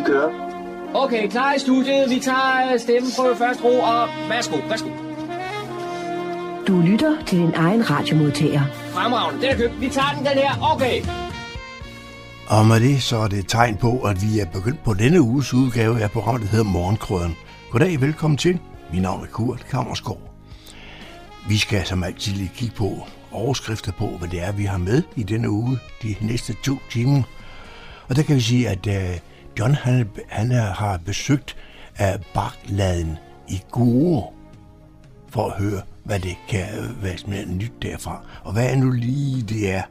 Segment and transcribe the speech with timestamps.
[0.00, 0.30] Vi kører.
[0.94, 2.10] Okay, klar i studiet.
[2.10, 4.88] Vi tager øh, stemmen på første ro, og værsgo, værsgo.
[6.66, 8.62] Du lytter til din egen radiomodtager.
[8.92, 9.80] Fremragende, den er købt.
[9.80, 10.72] Vi tager den, den her.
[10.74, 11.02] Okay.
[12.48, 15.20] Og med det så er det et tegn på, at vi er begyndt på denne
[15.20, 17.36] uges udgave af programmet, der hedder Morgenkrøden.
[17.70, 18.58] Goddag, velkommen til.
[18.92, 20.20] Mit navn er Kurt Kammerskov.
[21.48, 25.02] Vi skal som altid lige kigge på overskrifter på, hvad det er, vi har med
[25.16, 27.22] i denne uge, de næste to timer.
[28.08, 29.29] Og der kan vi sige, at uh,
[29.60, 31.56] John han, han har besøgt
[31.96, 34.32] af Bakladen i Gure
[35.28, 36.66] for at høre, hvad det kan
[37.02, 38.22] være nyt derfra.
[38.44, 39.82] Og hvad er nu lige det er.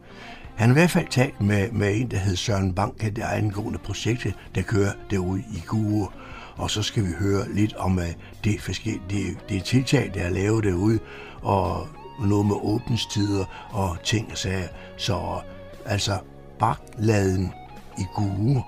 [0.56, 3.80] Han har i hvert fald talt med, med en, der hedder Søren Bank, det angående
[3.80, 6.08] projekt, der kører derude i Gure.
[6.56, 8.04] Og så skal vi høre lidt om uh,
[8.44, 11.00] det, det, det tiltag, der er lavet derude,
[11.42, 11.88] og
[12.26, 14.68] noget med åbningstider og ting og sager.
[14.98, 15.42] Så
[15.86, 16.18] altså,
[16.60, 17.54] bakladen
[17.98, 18.64] i Gure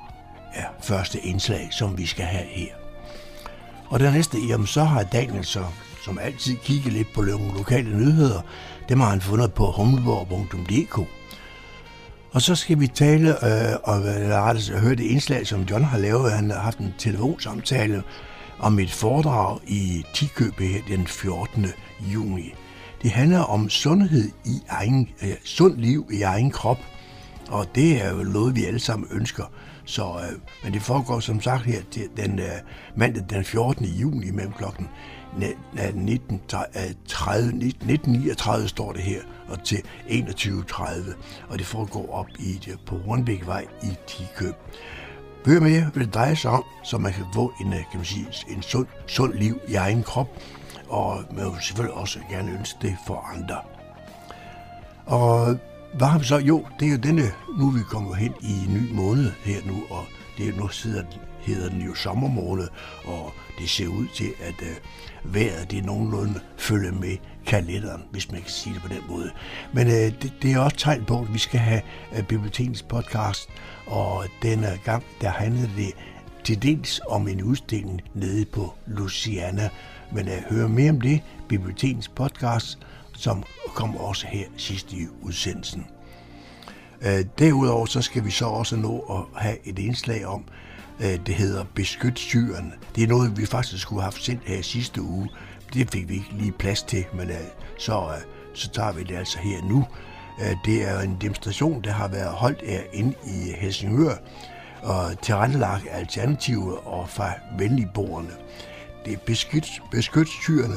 [0.53, 2.73] er første indslag, som vi skal have her.
[3.89, 5.63] Og den næste, jamen så har Daniel så,
[6.05, 8.41] som altid kigget lidt på nogle lokale nyheder.
[8.89, 11.07] Dem har han fundet på humleborg.dk.
[12.31, 15.97] Og så skal vi tale øh, og øh, rettet, høre det indslag, som John har
[15.97, 16.31] lavet.
[16.31, 18.03] Han har haft en telefonsamtale
[18.59, 21.65] om et foredrag i Tikøbe den 14.
[22.13, 22.53] juni.
[23.01, 26.79] Det handler om sundhed i egen, øh, sund liv i egen krop,
[27.49, 29.43] og det er jo noget, vi alle sammen ønsker.
[29.85, 32.45] Så, øh, men det foregår som sagt her til den øh,
[32.95, 33.85] mandag den 14.
[33.85, 34.89] juni mellem klokken
[35.31, 35.45] 19.30,
[36.77, 39.77] 1939 øh, står det her, og til
[40.07, 41.13] 21.30,
[41.49, 44.55] og det foregår op i det, på Rundbækvej i Tikøb.
[45.45, 48.05] Hør med, hvad det drejer sig om, så man kan få en, øh, kan man
[48.05, 50.27] sige, en sund, sund liv i egen krop,
[50.89, 53.57] og man vil selvfølgelig også gerne ønske det for andre.
[55.05, 55.57] Og
[55.93, 56.37] hvad har vi så?
[56.37, 59.61] Jo, det er jo denne, nu er vi kommet hen i en ny måned her
[59.65, 60.05] nu, og
[60.37, 61.03] det er nu sidder,
[61.41, 62.67] hedder den jo sommermåned,
[63.05, 64.75] og det ser ud til, at øh,
[65.33, 69.31] vejret det nogenlunde følger med kalenderen, hvis man kan sige det på den måde.
[69.73, 71.81] Men øh, det, det er også tegn på, at vi skal have
[72.17, 73.49] øh, bibliotekens podcast,
[73.87, 75.93] og denne gang, der handlede det
[76.43, 79.69] til dels om en udstilling nede på Luciana,
[80.11, 82.79] men øh, at høre mere om det, bibliotekens podcast,
[83.21, 83.43] som
[83.75, 85.85] kom også her sidst i udsendelsen.
[87.01, 90.43] Øh, derudover så skal vi så også nå at have et indslag om,
[90.99, 92.73] øh, det hedder Beskyt syren.
[92.95, 95.29] Det er noget, vi faktisk skulle have sendt her sidste uge.
[95.73, 97.35] Det fik vi ikke lige plads til, men øh,
[97.79, 98.09] så,
[98.53, 99.85] så tager vi det altså her nu.
[100.65, 104.15] Det er en demonstration, der har været holdt inde i Helsingør,
[104.83, 108.31] og tilrettelagt alternative og fra venligborgerne
[109.05, 110.75] det er beskyt, beskytstyrene.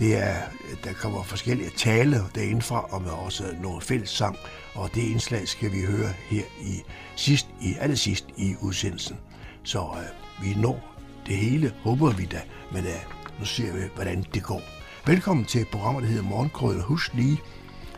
[0.00, 0.36] Det er,
[0.84, 4.36] der kommer forskellige tale derindefra, og med også noget fælles sang,
[4.74, 6.82] og det indslag skal vi høre her i
[7.16, 9.16] sidst, i allersidst i udsendelsen.
[9.62, 10.96] Så øh, vi når
[11.26, 12.40] det hele, håber vi da,
[12.72, 13.00] men øh,
[13.38, 14.62] nu ser vi, hvordan det går.
[15.06, 16.82] Velkommen til programmet, der hedder Morgenkrøden.
[16.82, 17.38] Husk lige,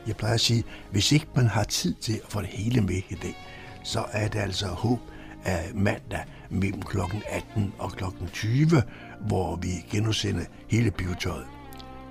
[0.06, 3.02] jeg plejer at sige, hvis ikke man har tid til at få det hele med
[3.08, 3.36] i dag,
[3.84, 5.00] så er det altså håb
[5.44, 6.98] af mandag mellem kl.
[7.28, 8.04] 18 og kl.
[8.32, 8.82] 20,
[9.20, 11.51] hvor vi genudsender hele biotøjet.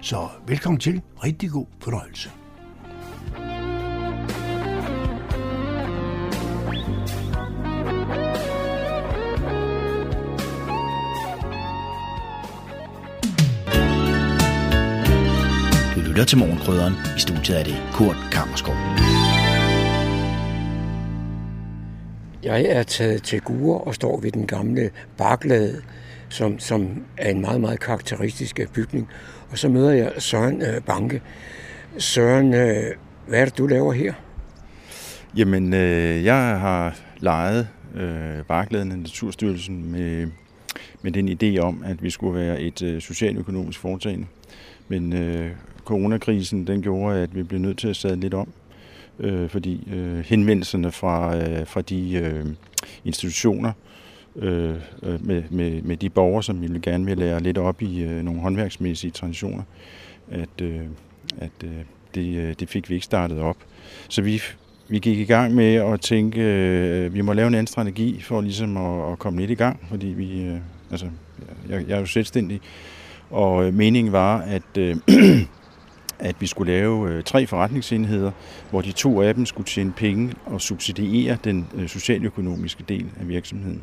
[0.04, 1.02] Så velkommen til.
[1.24, 2.30] Rigtig god fornøjelse.
[15.96, 16.94] Du lytter til Morgenkrydderen.
[17.18, 18.76] I studiet er det Kurt Kammerskov.
[22.44, 25.82] Jeg er taget til Gure og står ved den gamle baklade,
[26.32, 29.08] som, som er en meget, meget karakteristisk øh, bygning.
[29.50, 31.22] Og så møder jeg Søren øh, Banke.
[31.98, 32.84] Søren, øh,
[33.28, 34.14] hvad er det, du laver her?
[35.38, 40.28] Jamen, øh, jeg har lejet øh, Barkladen af Naturstyrelsen med,
[41.02, 44.28] med den idé om, at vi skulle være et øh, socialøkonomisk foretagende.
[44.88, 45.52] Men øh,
[45.86, 48.48] coronakrisen, den gjorde, at vi blev nødt til at sætte lidt om
[49.20, 52.46] øh, fordi øh, henvendelserne fra, øh, fra de øh,
[53.06, 53.91] institutioner øh,
[54.36, 58.04] Øh, øh, med, med, med de borgere, som ville gerne vil lære lidt op i
[58.04, 59.64] øh, nogle håndværksmæssige traditioner,
[60.32, 60.82] at, øh,
[61.38, 61.72] at øh,
[62.16, 63.58] det, øh, det fik vi ikke startet op.
[64.10, 64.42] Så vi,
[64.88, 68.42] vi gik i gang med at tænke, øh, vi må lave en anden strategi for
[68.42, 70.58] ligesom at, at komme lidt i gang, fordi vi, øh,
[70.92, 71.06] altså,
[71.70, 72.62] jeg, jeg er jo selvstændig,
[73.30, 74.96] og øh, meningen var, at øh,
[76.20, 78.32] at vi skulle lave øh, tre forretningsenheder,
[78.70, 83.28] hvor de to af dem skulle tjene penge og subsidiere den øh, socialøkonomiske del af
[83.28, 83.82] virksomheden.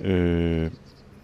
[0.00, 0.70] Øh,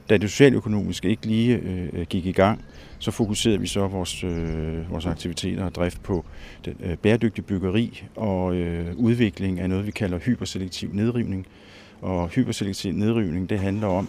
[0.08, 2.64] da det socialøkonomiske ikke lige øh, gik i gang,
[2.98, 6.24] så fokuserede vi så vores, øh, vores aktiviteter og drift på
[6.64, 11.46] den, øh, bæredygtig byggeri og øh, udvikling af noget, vi kalder hyperselektiv nedrivning.
[12.00, 14.08] Og hyperselektiv nedrivning, det handler om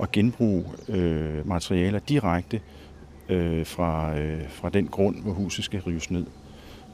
[0.00, 2.60] at genbruge øh, materialer direkte
[3.28, 6.26] øh, fra, øh, fra den grund, hvor huset skal rives ned.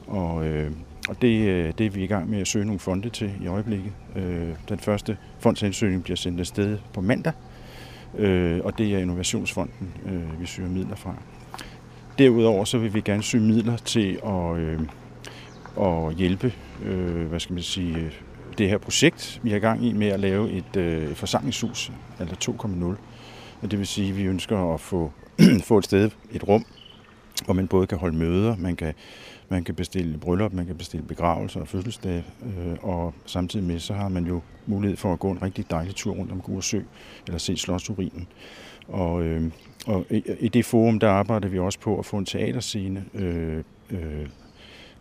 [0.07, 0.71] Og, øh,
[1.09, 3.47] og det, øh, det er vi i gang med at søge nogle fonde til i
[3.47, 3.91] øjeblikket.
[4.15, 7.33] Øh, den første fondsansøgning bliver sendt afsted på mandag,
[8.17, 11.15] øh, og det er Innovationsfonden, øh, vi søger midler fra.
[12.17, 14.79] Derudover så vil vi gerne søge midler til at, øh,
[15.81, 16.53] at hjælpe
[16.85, 18.11] øh, hvad skal man sige,
[18.57, 22.51] det her projekt, vi er i gang i med at lave et øh, forsamlingshus, altså
[22.53, 22.97] eller 2.0.
[23.61, 25.11] Og det vil sige, at vi ønsker at få,
[25.69, 26.65] få et sted, et rum,
[27.45, 28.93] hvor man både kan holde møder, man kan,
[29.49, 33.93] man kan bestille bryllup, man kan bestille begravelser og fødselsdag, øh, og samtidig med, så
[33.93, 36.81] har man jo mulighed for at gå en rigtig dejlig tur rundt om Gursø,
[37.27, 38.27] eller se Slotsurinen.
[38.87, 39.51] Og, øh,
[39.87, 43.63] og i, i det forum, der arbejder vi også på at få en teaterscene øh,
[43.89, 44.27] øh,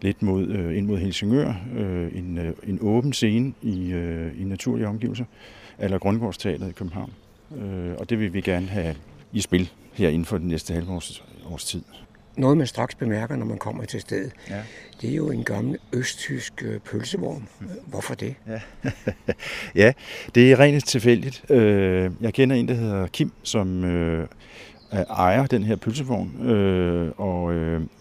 [0.02, 4.44] lidt mod, øh, ind mod Helsingør, øh, en, øh, en åben scene i, øh, i
[4.44, 5.24] naturlige omgivelser,
[5.78, 7.12] eller Grundgårdsteateret i København.
[7.56, 8.96] Øh, og det vil vi gerne have
[9.32, 11.82] i spil her inden for den næste halvårs års tid.
[12.36, 14.62] Noget, man straks bemærker, når man kommer til stedet, ja.
[15.00, 17.48] det er jo en gammel østtysk øh, pølsevogn.
[17.86, 18.34] Hvorfor det?
[18.48, 18.60] Ja,
[19.82, 19.92] ja
[20.34, 21.50] det er rent tilfældigt.
[21.50, 24.26] Øh, jeg kender en, der hedder Kim, som øh,
[24.92, 26.50] ejer den her pølsevogn,
[27.16, 27.52] og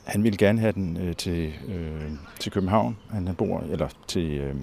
[0.06, 1.54] han ville gerne have den til,
[2.40, 2.98] til København.
[3.12, 4.54] Han bor, eller til,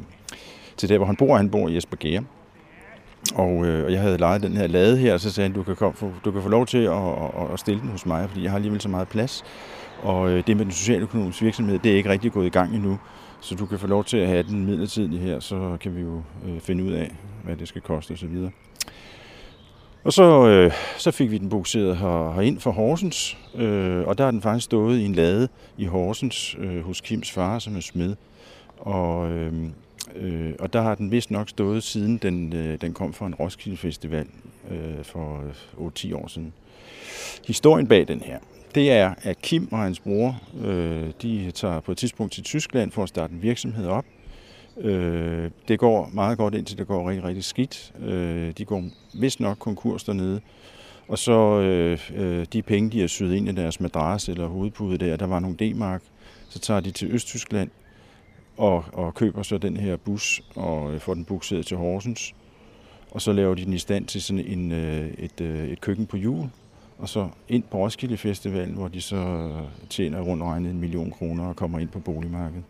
[0.76, 1.36] til der, hvor han bor.
[1.36, 2.24] Han bor i Esbjerg.
[3.34, 5.62] Og, øh, og jeg havde lejet den her lade her, og så sagde han, du
[5.62, 5.94] kan, komme,
[6.24, 8.56] du kan få lov til at, at, at stille den hos mig, fordi jeg har
[8.56, 9.44] alligevel så meget plads.
[10.02, 12.98] Og øh, det med den socialøkonomiske virksomhed, det er ikke rigtig gået i gang endnu.
[13.40, 16.22] Så du kan få lov til at have den midlertidigt her, så kan vi jo
[16.46, 17.14] øh, finde ud af,
[17.44, 18.36] hvad det skal koste osv.
[20.04, 24.24] Og så, øh, så fik vi den bukseret her, herind fra Horsens, øh, og der
[24.24, 25.48] har den faktisk stået i en lade
[25.78, 28.16] i Horsens øh, hos Kims far, som er smed.
[28.78, 29.52] Og, øh,
[30.16, 33.34] Øh, og der har den vist nok stået siden den, øh, den kom fra en
[33.34, 34.26] Roskilde Festival
[34.70, 35.42] øh, for
[35.76, 36.52] 8-10 år siden.
[37.46, 38.38] Historien bag den her,
[38.74, 42.90] det er, at Kim og hans bror, øh, de tager på et tidspunkt til Tyskland
[42.90, 44.04] for at starte en virksomhed op.
[44.80, 47.92] Øh, det går meget godt, indtil det går rigtig, rigtig skidt.
[48.00, 48.84] Øh, de går
[49.14, 50.40] vist nok konkurs dernede.
[51.08, 54.98] Og så øh, øh, de penge, de har syet ind i deres madras eller hovedpude
[54.98, 56.02] der, der var nogle D-mark,
[56.48, 57.70] så tager de til Østtyskland,
[58.58, 62.34] og, og køber så den her bus og øh, får den bukseret til Horsens.
[63.10, 66.06] Og så laver de den i stand til sådan en, øh, et, øh, et køkken
[66.06, 66.46] på hjul,
[66.98, 69.50] og så ind på Roskilde Festival, hvor de så
[69.90, 72.64] tjener rundt regnet en million kroner og kommer ind på boligmarkedet.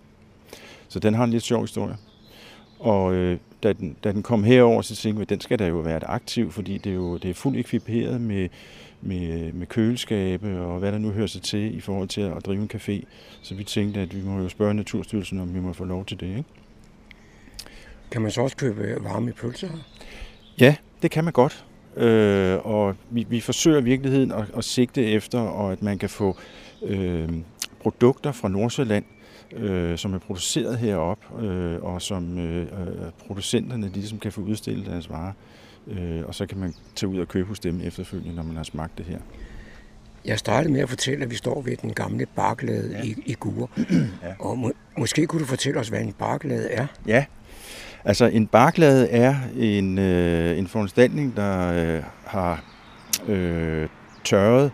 [0.88, 1.96] Så den har en lidt sjov historie.
[2.78, 5.66] Og øh, da, den, da den kom herover, så tænkte vi, at den skal da
[5.66, 8.48] jo være aktiv, fordi det er jo det er fuldt ekviperet med
[9.00, 12.62] med, med køleskabe og hvad der nu hører sig til i forhold til at drive
[12.62, 13.04] en café.
[13.42, 16.20] Så vi tænkte, at vi må jo spørge Naturstyrelsen, om vi må få lov til
[16.20, 16.26] det.
[16.26, 16.44] Ikke?
[18.10, 19.68] Kan man så også købe varme pølser
[20.60, 21.64] Ja, det kan man godt.
[21.96, 26.08] Øh, og vi, vi forsøger i virkeligheden at, at sigte efter, og at man kan
[26.08, 26.36] få
[26.82, 27.28] øh,
[27.80, 29.04] produkter fra Nordsjælland,
[29.52, 32.66] øh, som er produceret heroppe, øh, og som øh,
[33.26, 35.32] producenterne ligesom kan få udstillet deres varer
[35.90, 38.62] øh, og så kan man tage ud og købe hos dem efterfølgende, når man har
[38.62, 39.18] smagt det her.
[40.24, 43.02] Jeg startede med at fortælle, at vi står ved den gamle baklade ja.
[43.02, 43.68] i, i Gure.
[44.22, 44.34] ja.
[44.38, 46.86] Og må, måske kunne du fortælle os, hvad en baklade er?
[47.06, 47.24] Ja,
[48.04, 52.64] altså en baklade er en, øh, en foranstaltning, der øh, har
[53.28, 53.88] øh,
[54.24, 54.72] tørret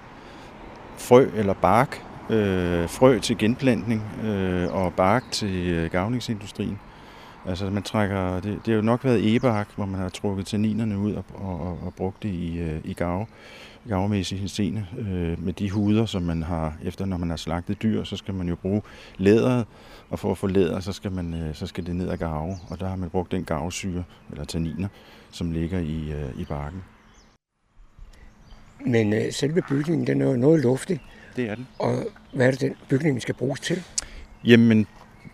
[0.97, 6.79] frø eller bark, øh, frø til genplantning øh, og bark til øh, gavningsindustrien.
[7.47, 10.99] Altså man trækker, det, det har jo nok været ebark, hvor man har trukket tanninerne
[10.99, 13.27] ud og, og, og brugt det i, øh, i gave,
[13.89, 14.87] gavemæssig henseende.
[14.99, 18.35] Øh, med de huder, som man har, efter når man har slagtet dyr, så skal
[18.35, 18.83] man jo bruge
[19.17, 19.67] læderet,
[20.11, 22.57] og for at få læder, så skal, man, øh, så skal det ned ad gave,
[22.71, 24.89] og der har man brugt den gavesyre, eller tanniner,
[25.31, 26.83] som ligger i, øh, i barken.
[28.87, 31.01] Men øh, selve bygningen, den er jo noget luftig.
[31.37, 31.67] Det er den.
[31.79, 33.83] Og hvad er det, den bygning skal bruges til?
[34.45, 34.87] Jamen,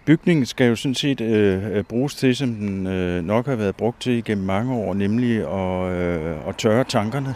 [0.05, 3.77] Bygningen skal jo sådan set øh, øh, bruges til, som den øh, nok har været
[3.77, 7.35] brugt til gennem mange år, nemlig at, øh, at tørre tankerne.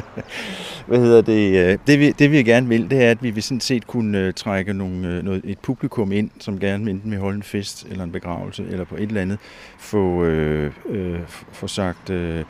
[0.88, 1.72] Hvad hedder det?
[1.72, 4.18] Øh, det vi, det vi gerne vil, det er, at vi vil sådan set kunne
[4.18, 8.04] øh, trække nogle, noget, et publikum ind, som gerne enten vil holde en fest eller
[8.04, 9.38] en begravelse, eller på et eller andet
[9.78, 11.20] få, øh, øh,
[11.52, 12.10] få sagt...
[12.10, 12.44] Øh,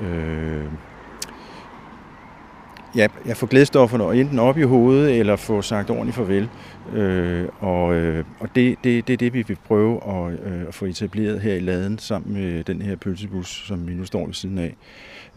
[0.00, 0.64] øh,
[2.96, 6.48] ja, jeg får glædestofferne enten op i hovedet, eller få sagt ordentligt farvel.
[6.94, 10.74] Øh, og øh, og det, det, det er det, vi vil prøve at, øh, at
[10.74, 14.34] få etableret her i laden sammen med den her pølsebus, som vi nu står ved
[14.34, 14.76] siden af.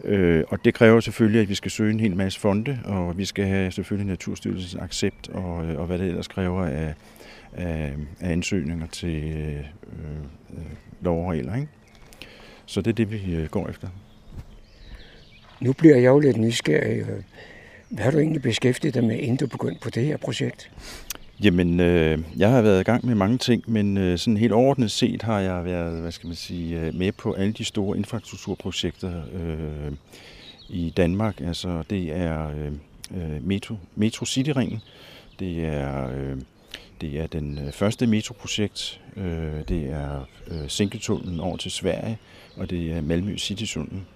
[0.04, 3.24] Øh, og det kræver selvfølgelig, at vi skal søge en hel masse fonde, og vi
[3.24, 6.94] skal have selvfølgelig Naturstyrelsens accept, og, øh, og hvad det ellers kræver af,
[7.52, 9.56] af, af ansøgninger til øh,
[10.50, 10.64] øh,
[11.00, 11.54] lov og regler.
[11.54, 11.68] Ikke?
[12.70, 13.88] så det er det, vi øh, går efter.
[15.60, 17.04] Nu bliver jeg jo lidt nysgerrig.
[17.88, 20.70] Hvad har du egentlig beskæftiget dig med, inden du begyndte på det her projekt?
[21.42, 24.90] Jamen, øh, jeg har været i gang med mange ting, men øh, sådan helt overordnet
[24.90, 29.22] set har jeg været, hvad skal man sige, øh, med på alle de store infrastrukturprojekter
[29.32, 29.92] øh,
[30.68, 31.40] i Danmark.
[31.40, 32.72] Altså, det er øh,
[33.14, 34.80] øh Metro, Metro Cityringen,
[35.38, 36.36] det er, øh,
[37.00, 42.18] det er den øh, første metroprojekt, øh, det er øh, Sænketunnelen over til Sverige,
[42.56, 44.06] og det er Malmø Citytunnelen.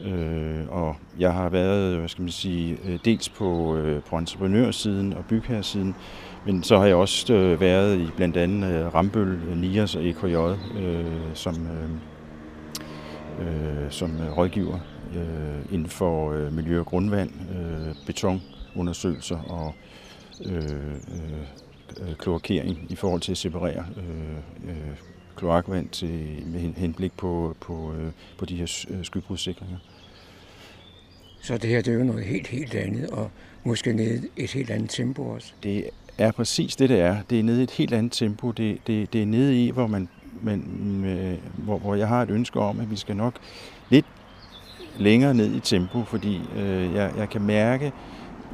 [0.00, 5.12] Øh, og jeg har været, hvad skal man sige, øh, dels på, øh, på entreprenørsiden
[5.12, 5.94] og bygherresiden,
[6.46, 10.34] men så har jeg også øh, været i blandt andet øh, Rambøl, Nias og EKJ
[10.34, 11.90] øh, som, øh,
[13.40, 14.78] øh, som rådgiver
[15.16, 19.74] øh, inden for øh, miljø og grundvand, øh, betonundersøgelser og
[20.44, 27.12] øh, øh, øh kloakering i forhold til at separere øh, øh, kloakvand til, med henblik
[27.12, 29.78] på, på, øh, på de her øh, skybrudssikringer.
[31.40, 33.30] Så det her det er jo noget helt, helt andet, og
[33.64, 35.52] måske ned et helt andet tempo også.
[35.62, 37.16] Det er præcis det, det er.
[37.30, 38.50] Det er nede i et helt andet tempo.
[38.50, 40.08] Det, det, det er nede i, hvor, man,
[40.42, 43.34] man, med, hvor, hvor jeg har et ønske om, at vi skal nok
[43.90, 44.06] lidt
[44.98, 47.92] længere ned i tempo, fordi øh, jeg, jeg kan mærke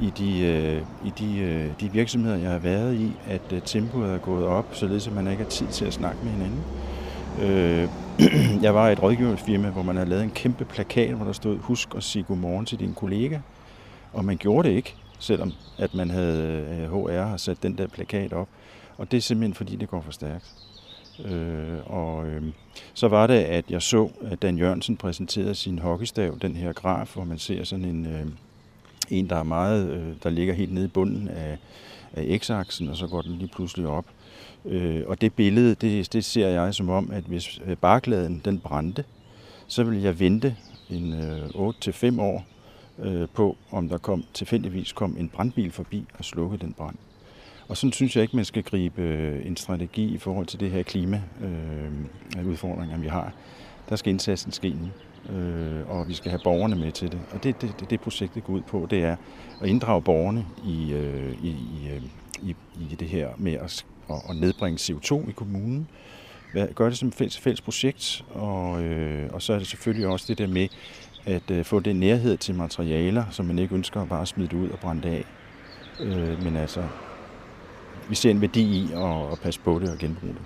[0.01, 4.13] i de, øh, i de, øh, de virksomheder, jeg har været i, at øh, tempoet
[4.13, 6.63] er gået op, således at man ikke har tid til at snakke med hinanden.
[7.41, 7.89] Øh,
[8.65, 11.57] jeg var i et rådgivningsfirma, hvor man havde lavet en kæmpe plakat, hvor der stod,
[11.57, 13.39] husk at sige godmorgen til din kollega.
[14.13, 17.87] Og man gjorde det ikke selvom at man havde øh, HR har sat den der
[17.87, 18.47] plakat op.
[18.97, 20.53] Og det er simpelthen fordi, det går for stærkt.
[21.25, 22.43] Øh, og øh,
[22.93, 27.13] så var det, at jeg så, at Dan Jørgensen præsenterede sin hockeystav, den her graf,
[27.13, 28.25] hvor man ser sådan en, øh,
[29.11, 31.57] en der er meget, øh, der ligger helt nede i bunden af,
[32.13, 34.05] af x-aksen, og så går den lige pludselig op.
[34.65, 38.59] Øh, og det billede, det, det ser jeg som om, at hvis øh, barkladen den
[38.59, 39.03] brændte,
[39.67, 40.55] så vil jeg vente
[40.89, 42.45] en øh, 8-5 år,
[42.99, 46.95] øh, på, om der kom tilfældigvis kom en brandbil forbi og slukkede den brand.
[47.67, 50.71] Og sådan synes jeg ikke, man skal gribe øh, en strategi i forhold til det
[50.71, 53.33] her klimaudfordringer, øh, vi har.
[53.89, 54.87] Der skal indsatsen ske nu,
[55.29, 57.19] øh, og vi skal have borgerne med til det.
[57.31, 59.15] Og det, det, det, det projektet går ud på, det er
[59.61, 62.01] at inddrage borgerne i, øh, i, i, øh,
[62.41, 62.55] i,
[62.91, 63.85] i det her med at,
[64.29, 65.87] at nedbringe CO2 i kommunen.
[66.75, 70.25] Gør det som et fælles, fælles projekt, og, øh, og så er det selvfølgelig også
[70.27, 70.67] det der med,
[71.25, 74.57] at øh, få den nærhed til materialer, som man ikke ønsker at bare smide det
[74.57, 75.25] ud og brænde af.
[75.99, 76.83] Øh, men altså,
[78.09, 80.41] vi ser en værdi i at, at passe på det og genbruge det.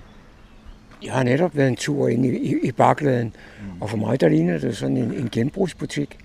[1.04, 3.82] Jeg har netop været en tur ind i, i, i Bakladen, mm.
[3.82, 6.18] og for mig der ligner det sådan en, en genbrugsbutik.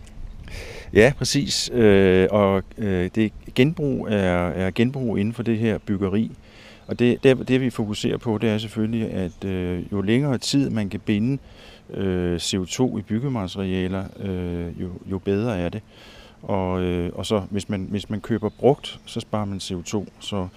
[0.94, 1.70] Ja, præcis.
[1.72, 6.30] Øh, og øh, det genbrug er, er genbrug inden for det her byggeri.
[6.86, 10.70] Og det, det, det vi fokuserer på, det er selvfølgelig, at øh, jo længere tid
[10.70, 11.38] man kan binde
[11.94, 15.82] øh, CO2 i byggematerialer, øh, jo, jo bedre er det.
[16.42, 20.06] Og, øh, og så hvis man, hvis man køber brugt, så sparer man CO2.
[20.20, 20.48] Så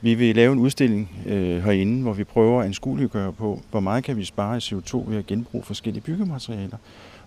[0.00, 4.04] vi vil lave en udstilling øh, herinde, hvor vi prøver at anskueliggøre på, hvor meget
[4.04, 6.76] kan vi spare i CO2 ved at genbruge forskellige byggematerialer.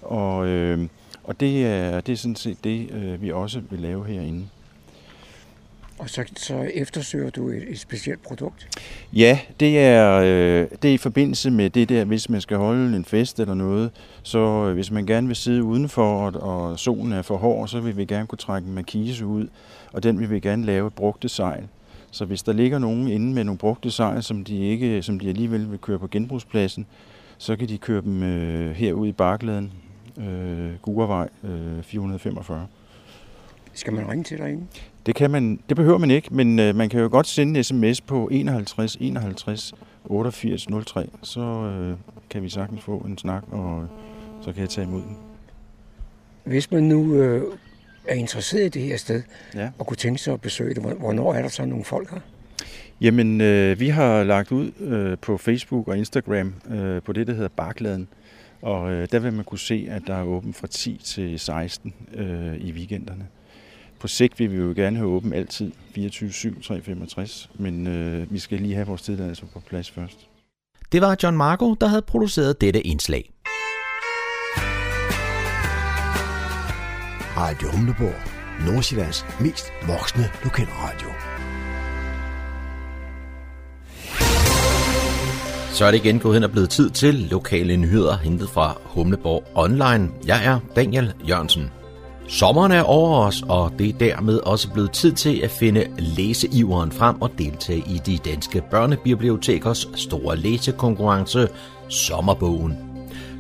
[0.02, 0.88] Og, øh,
[1.24, 4.48] og det, er, det er sådan set det, øh, vi også vil lave herinde.
[5.98, 8.82] Og så, så eftersøger du et, et specielt produkt?
[9.14, 12.96] Ja, det er, øh, det er i forbindelse med det der, hvis man skal holde
[12.96, 13.92] en fest eller noget,
[14.24, 17.80] så øh, hvis man gerne vil sidde udenfor, og, og solen er for hård, så
[17.80, 19.48] vil vi gerne kunne trække en markise ud,
[19.94, 21.64] og den vil vi gerne lave et brugte sejl.
[22.14, 25.30] Så hvis der ligger nogen inde med nogle brugte sejl, som de, ikke, som de
[25.30, 26.86] alligevel vil køre på genbrugspladsen,
[27.38, 29.72] så kan de køre dem øh, herud i Barkladen,
[30.18, 32.68] øh, Gurvej øh, 445.
[33.74, 34.68] Skal man ringe til dig ind?
[35.06, 37.64] Det, kan man, det behøver man ikke, men øh, man kan jo godt sende en
[37.64, 39.74] sms på 51 51
[40.06, 41.98] 88 03, så øh,
[42.30, 43.88] kan vi sagtens få en snak, og
[44.42, 45.18] så kan jeg tage imod den.
[46.44, 47.44] Hvis man nu øh,
[48.08, 49.24] er interesseret i det her sted,
[49.56, 49.70] ja.
[49.80, 52.20] og kunne tænke sig at besøge det, hvornår er der så nogle folk her?
[53.02, 57.34] Jamen, øh, vi har lagt ud øh, på Facebook og Instagram øh, på det, der
[57.34, 58.08] hedder Barkladen.
[58.62, 61.94] Og øh, der vil man kunne se, at der er åbent fra 10 til 16
[62.16, 63.28] øh, i weekenderne
[64.04, 68.60] på sigt vil vi jo gerne have åben altid, 24-7, 365, men øh, vi skal
[68.60, 70.28] lige have vores tilladelse på plads først.
[70.92, 73.30] Det var John Marco, der havde produceret dette indslag.
[77.44, 78.16] Radio Humleborg.
[78.66, 81.10] Nordsjællands mest voksne lokalradio.
[85.72, 89.44] Så er det igen gået hen og blevet tid til lokale nyheder hentet fra Humleborg
[89.56, 90.10] Online.
[90.28, 91.72] Jeg er Daniel Jørgensen.
[92.28, 96.92] Sommeren er over os, og det er dermed også blevet tid til at finde læseiveren
[96.92, 101.48] frem og deltage i de danske børnebibliotekers store læsekonkurrence
[101.90, 102.93] Sommerbogen.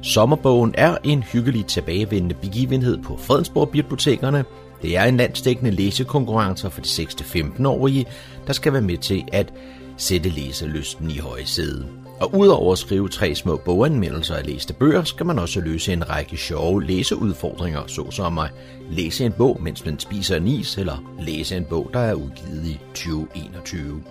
[0.03, 4.45] Sommerbogen er en hyggelig tilbagevendende begivenhed på Fredensborg Bibliotekerne.
[4.81, 8.05] Det er en landsdækkende læsekonkurrence for de 6-15-årige,
[8.48, 9.53] der skal være med til at
[9.98, 11.88] sætte læselysten i høje sæde.
[12.19, 16.10] Og udover at skrive tre små boganmeldelser af læste bøger, skal man også løse en
[16.10, 18.50] række sjove læseudfordringer, såsom at
[18.91, 22.65] læse en bog, mens man spiser en is, eller læse en bog, der er udgivet
[22.65, 24.03] i 2021.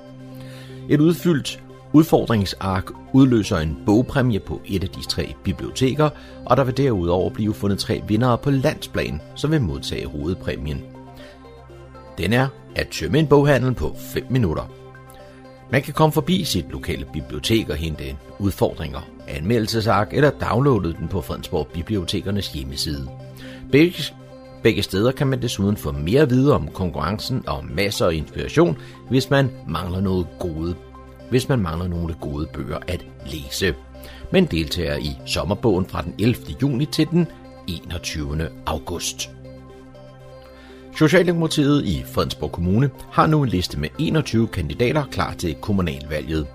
[0.88, 6.10] Et udfyldt udfordringsark udløser en bogpræmie på et af de tre biblioteker,
[6.46, 10.82] og der vil derudover blive fundet tre vindere på landsplan, som vil modtage hovedpræmien.
[12.18, 14.70] Den er at tømme en boghandel på 5 minutter.
[15.72, 21.20] Man kan komme forbi sit lokale bibliotek og hente udfordringer, anmeldelsesark eller downloade den på
[21.20, 23.08] Fredensborg Bibliotekernes hjemmeside.
[23.72, 24.02] Begge,
[24.62, 28.78] begge steder kan man desuden få mere at vide om konkurrencen og masser af inspiration,
[29.08, 30.74] hvis man mangler noget gode
[31.32, 33.74] hvis man mangler nogle gode bøger at læse.
[34.32, 36.36] Men deltager i sommerbogen fra den 11.
[36.62, 37.26] juni til den
[37.66, 38.48] 21.
[38.66, 39.30] august.
[40.96, 46.46] Socialdemokratiet i Fredensborg Kommune har nu en liste med 21 kandidater klar til kommunalvalget.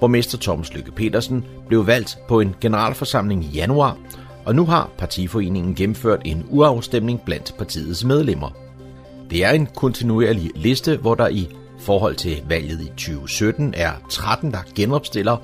[0.00, 3.96] Borgmester Thomas Lykke Petersen blev valgt på en generalforsamling i januar,
[4.44, 8.50] og nu har partiforeningen gennemført en uafstemning blandt partiets medlemmer.
[9.30, 11.48] Det er en kontinuerlig liste, hvor der i
[11.84, 15.36] forhold til valget i 2017 er 13, der genopstiller,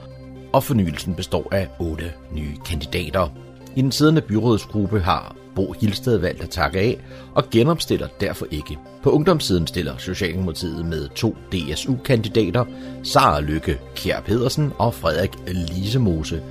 [0.52, 3.28] og fornyelsen består af 8 nye kandidater.
[3.76, 6.98] I den siddende byrådsgruppe har Bo Hilsted valgt at takke af
[7.34, 8.78] og genopstiller derfor ikke.
[9.02, 12.64] På ungdomssiden stiller Socialdemokratiet med to DSU-kandidater,
[13.02, 16.42] Sara Lykke Kjær Pedersen og Frederik Lisemose.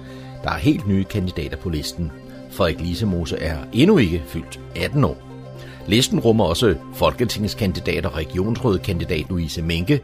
[0.43, 2.11] Der er helt nye kandidater på listen.
[2.51, 5.28] Frederik Lisemose er endnu ikke fyldt 18 år.
[5.89, 10.01] Listen rummer også folketingskandidat og regionsrådkandidat Louise Menke,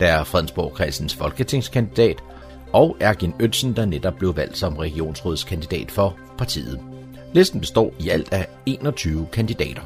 [0.00, 2.22] der er Fredensborg-kredsens folketingskandidat,
[2.72, 6.80] og Ergin Øtsen, der netop blev valgt som regionsrådskandidat for partiet.
[7.32, 9.82] Listen består i alt af 21 kandidater.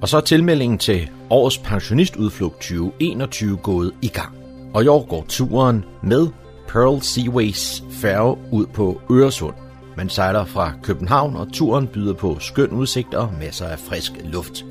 [0.00, 4.36] Og så er tilmeldingen til årets pensionistudflugt 2021 gået i gang.
[4.74, 6.28] Og i år går turen med
[6.68, 9.63] Pearl Seaways færge ud på Øresund.
[9.96, 14.64] Man sejler fra København, og turen byder på skøn udsigt og masser af frisk luft.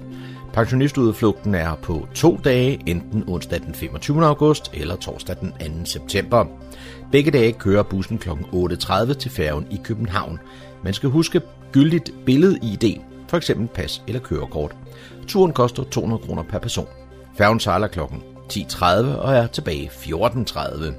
[0.53, 4.25] Pensionistudflugten er på to dage, enten onsdag den 25.
[4.25, 5.86] august eller torsdag den 2.
[5.86, 6.45] september.
[7.12, 8.29] Begge dage kører bussen kl.
[8.29, 10.39] 8.30 til færgen i København.
[10.83, 13.51] Man skal huske gyldigt billed-ID, f.eks.
[13.73, 14.75] pas eller kørekort.
[15.27, 16.88] Turen koster 200 kroner per person.
[17.38, 17.99] Færgen sejler kl.
[17.99, 18.86] 10.30
[19.17, 20.93] og er tilbage 14.30.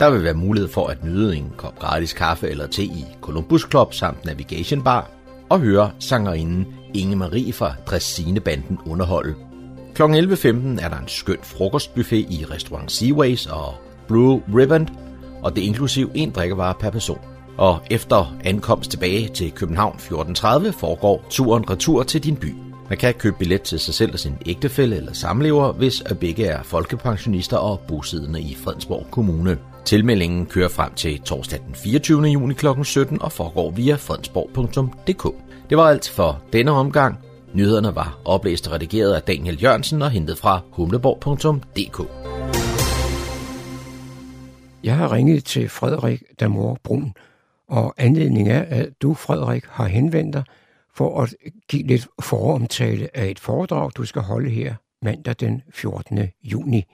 [0.00, 3.66] Der vil være mulighed for at nyde en kop gratis kaffe eller te i Columbus
[3.70, 5.10] Club samt Navigation Bar
[5.48, 9.34] og høre sangerinden Inge Marie fra Dressinebanden underholde.
[9.94, 10.02] Kl.
[10.02, 13.74] 11.15 er der en skøn frokostbuffet i restaurant Seaways og
[14.08, 14.88] Blue Ribbon,
[15.42, 17.20] og det er inklusiv en drikkevare per person.
[17.56, 22.54] Og efter ankomst tilbage til København 14.30 foregår turen retur til din by.
[22.88, 26.62] Man kan købe billet til sig selv og sin ægtefælle eller samlever, hvis begge er
[26.62, 29.58] folkepensionister og bosiddende i Fredensborg Kommune.
[29.84, 32.22] Tilmeldingen kører frem til torsdag den 24.
[32.22, 32.66] juni kl.
[32.82, 35.34] 17 og foregår via fredensborg.dk.
[35.70, 37.18] Det var alt for denne omgang.
[37.54, 42.08] Nyhederne var oplæst og redigeret af Daniel Jørgensen og hentet fra humleborg.dk.
[44.84, 47.12] Jeg har ringet til Frederik Damor Brun,
[47.68, 50.44] og anledningen er, at du, Frederik, har henvendt dig
[50.94, 51.34] for at
[51.68, 56.18] give lidt foromtale af et foredrag, du skal holde her mandag den 14.
[56.44, 56.84] juni.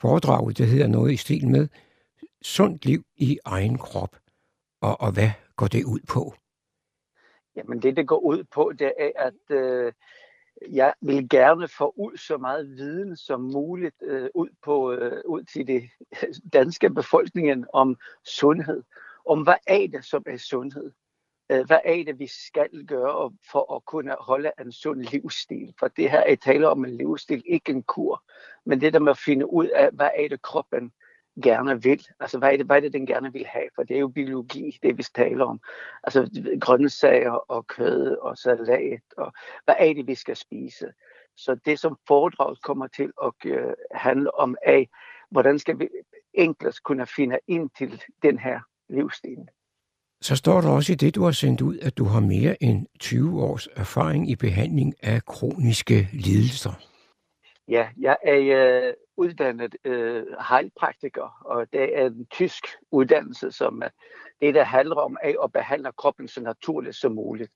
[0.00, 1.68] Foredraget der hedder noget i stil med
[2.42, 4.16] Sundt liv i egen krop.
[4.80, 6.34] Og, og hvad går det ud på?
[7.56, 9.92] Jamen det, det går ud på, det er, at øh,
[10.70, 15.42] jeg vil gerne få ud så meget viden som muligt øh, ud, på, øh, ud
[15.42, 15.82] til det
[16.52, 18.82] danske befolkningen om sundhed.
[19.26, 20.92] Om hvad er det, som er sundhed?
[21.50, 25.74] Øh, hvad er det, vi skal gøre for at kunne holde en sund livsstil?
[25.78, 28.24] For det her er tale om en livsstil, ikke en kur.
[28.66, 30.92] Men det der med at finde ud af, hvad er det, kroppen
[31.42, 32.06] gerne vil.
[32.20, 33.68] Altså, hvad er, det, hvad er det, den gerne vil have?
[33.74, 35.60] For det er jo biologi, det vi taler om.
[36.02, 39.32] Altså, grøntsager og kød og salat, og
[39.64, 40.92] hvad er det, vi skal spise?
[41.36, 44.84] Så det, som foredraget kommer til at øh, handle om, er,
[45.30, 45.88] hvordan skal vi
[46.34, 49.48] enklest kunne finde ind til den her livsstil.
[50.20, 52.86] Så står der også i det, du har sendt ud, at du har mere end
[53.00, 56.72] 20 års erfaring i behandling af kroniske lidelser.
[57.68, 63.88] Ja, jeg er øh, uddannet øh, heilpraktiker, og det er en tysk uddannelse, som er
[64.40, 67.52] det, der handler om af at behandle kroppen så naturligt som muligt.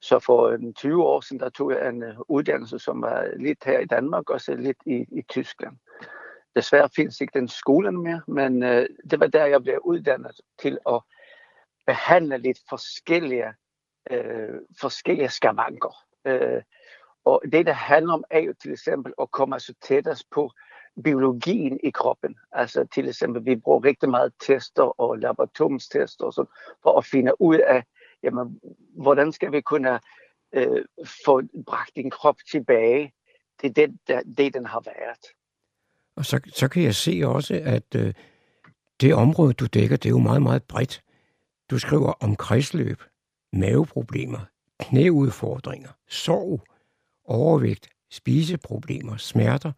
[0.00, 3.64] Så for en 20 år siden, der tog jeg en øh, uddannelse, som var lidt
[3.64, 5.76] her i Danmark, og så lidt i, i Tyskland.
[6.56, 10.78] Desværre findes ikke den skolen mere, men øh, det var der, jeg blev uddannet til
[10.88, 11.00] at
[11.86, 13.52] behandler lidt forskellige,
[14.10, 16.04] øh, forskellige skavanker.
[16.24, 16.62] Øh,
[17.24, 20.50] og det, der handler om, er jo til eksempel at komme så tættest på
[21.04, 22.36] biologien i kroppen.
[22.52, 26.50] Altså til eksempel, vi bruger rigtig meget tester og laboratoriumstester og sådan,
[26.82, 27.84] for at finde ud af,
[28.22, 28.60] jamen,
[28.96, 30.00] hvordan skal vi kunne
[30.52, 30.84] øh,
[31.24, 33.12] få bragt din krop tilbage
[33.60, 35.24] til det, der, det den har været.
[36.16, 38.14] Og så, så kan jeg se også, at øh,
[39.00, 41.02] det område, du dækker, det er jo meget, meget bredt.
[41.70, 43.02] Du skriver om kredsløb,
[43.52, 44.38] maveproblemer,
[44.80, 46.60] knæudfordringer, sorg,
[47.24, 49.72] overvægt, spiseproblemer, smerter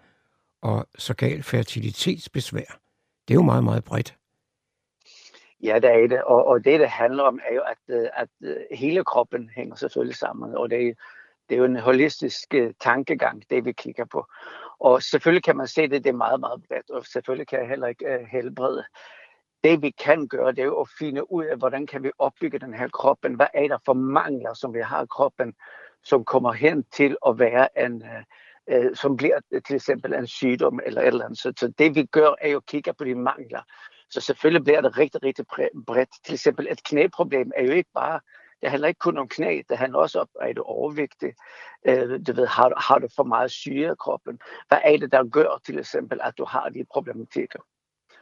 [0.63, 2.79] og såkaldt fertilitetsbesvær.
[3.29, 4.17] Det er jo meget, meget bredt.
[5.63, 6.23] Ja, det er det.
[6.23, 9.75] Og, og det, det handler om, er jo, at, øh, at øh, hele kroppen hænger
[9.75, 10.55] selvfølgelig sammen.
[10.55, 10.93] Og det er,
[11.49, 14.27] det er jo en holistisk øh, tankegang, det vi kigger på.
[14.79, 16.91] Og selvfølgelig kan man se det, det er meget, meget bredt.
[16.91, 18.85] Og selvfølgelig kan jeg heller ikke helbrede.
[19.65, 22.59] Det vi kan gøre, det er jo at finde ud af, hvordan kan vi opbygge
[22.59, 23.35] den her kroppen.
[23.35, 25.55] Hvad er der for mangler, som vi har i kroppen,
[26.05, 28.23] som kommer hen til at være en, øh,
[28.69, 31.39] øh, som bliver til eksempel en sygdom eller et eller andet.
[31.39, 33.63] Så, så det vi gør, er jo at kigge på de mangler.
[34.11, 35.47] Så selvfølgelig bliver det rigtig, rigtig
[35.87, 36.09] bredt.
[36.25, 38.21] Til eksempel et knæproblem er jo ikke bare,
[38.63, 41.35] det handler ikke kun om knæ, det handler også om, er du overvægtig?
[41.85, 44.41] Øh, du ved, har, har du for meget syre i kroppen?
[44.69, 47.59] Hvad er det, der gør til eksempel, at du har de problematikker?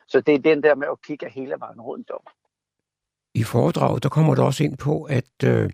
[0.07, 2.21] Så det er den der med at kigge hele vejen rundt om.
[3.35, 5.71] I foredraget, der kommer du også ind på, at øh,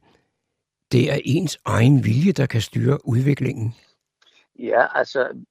[0.92, 3.74] det er ens egen vilje, der kan styre udviklingen.
[4.58, 5.44] Ja, altså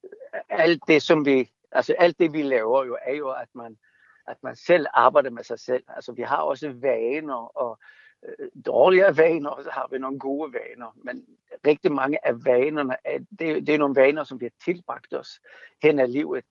[0.48, 3.78] alt det, som vi, altså alt det, vi laver jo, er jo, at man,
[4.26, 5.84] at man selv arbejder med sig selv.
[5.88, 7.78] Altså vi har også vaner, og
[8.24, 10.96] øh, dårlige vaner, og så har vi nogle gode vaner.
[11.04, 11.26] Men
[11.66, 15.40] rigtig mange af vanerne, er, det, det er nogle vaner, som vi har tilbragt os
[15.82, 16.44] hen ad livet.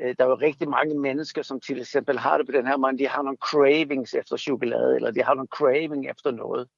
[0.00, 2.76] Øh, der er jo rigtig mange mennesker, som til eksempel har det på den her
[2.76, 6.68] måde, de har nogle cravings efter chokolade, eller de har nogle craving efter noget.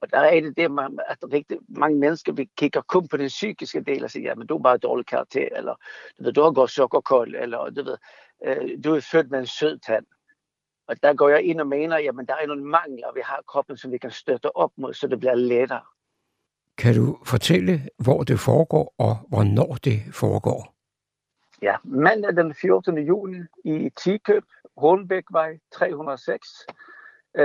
[0.00, 3.28] Og der er det det, man, at rigtig mange mennesker vi kigger kun på den
[3.28, 5.74] psykiske del og siger, jamen du er bare dårlig karakter, eller
[6.18, 7.96] du, ved, du har gået sukkerkold, eller du ved,
[8.44, 10.06] øh, du er født med en sød tand.
[10.88, 13.42] Og der går jeg ind og mener, jamen der er nogle mangler, vi har i
[13.48, 15.80] kroppen, som vi kan støtte op mod, så det bliver lettere.
[16.78, 20.74] Kan du fortælle, hvor det foregår, og hvornår det foregår?
[21.62, 22.98] Ja, mandag den 14.
[22.98, 24.44] juni i Tikøb,
[24.76, 26.48] Hornbækvej 306.
[27.36, 27.44] Øh,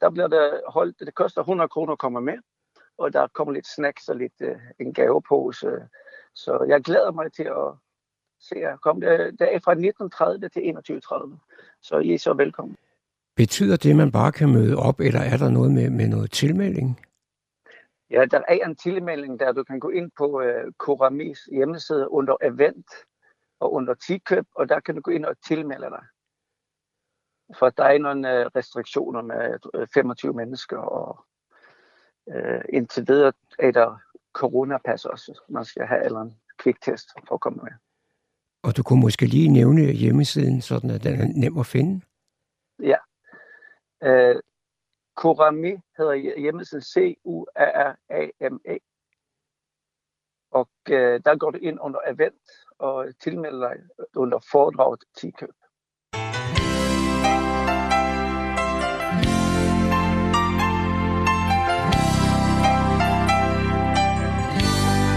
[0.00, 2.38] der bliver der holdt, det koster 100 kroner at komme med,
[2.98, 5.88] og der kommer lidt snacks og lidt øh, en gavepose.
[6.34, 7.74] Så jeg glæder mig til at
[8.40, 9.00] se jer komme.
[9.00, 12.76] Det er fra 1930 til 21.30, så I er så velkommen.
[13.36, 16.30] Betyder det, at man bare kan møde op, eller er der noget med, med noget
[16.30, 17.00] tilmelding?
[18.10, 22.36] Ja, der er en tilmelding, der du kan gå ind på uh, Koramis hjemmeside under
[22.42, 22.86] event
[23.60, 26.04] og under tikøb, og der kan du gå ind og tilmelde dig.
[27.58, 29.58] For der er nogle øh, restriktioner med
[29.94, 31.26] 25 øh, mennesker, og
[32.26, 33.98] uh, indtil videre er der
[34.32, 35.40] coronapas også.
[35.48, 37.72] Man skal have eller en kviktest for at komme med.
[38.62, 42.00] Og du kunne måske lige nævne hjemmesiden, sådan at den er nem at finde?
[42.82, 42.98] Ja.
[44.06, 44.40] Uh,
[45.16, 48.78] Kurami hedder hjemmesiden C-U-R-R-A-M-E.
[50.50, 52.42] Og uh, der går du ind under event
[52.78, 53.76] og tilmelde dig
[54.16, 55.54] under foredraget Tikøb.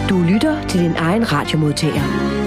[0.09, 2.38] Du lytter til din egen radiomodtager.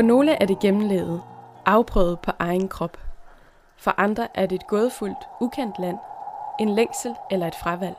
[0.00, 1.22] For nogle er det gennemlevet,
[1.66, 2.96] afprøvet på egen krop.
[3.76, 5.98] For andre er det et gådefuldt, ukendt land,
[6.60, 7.96] en længsel eller et fravalg.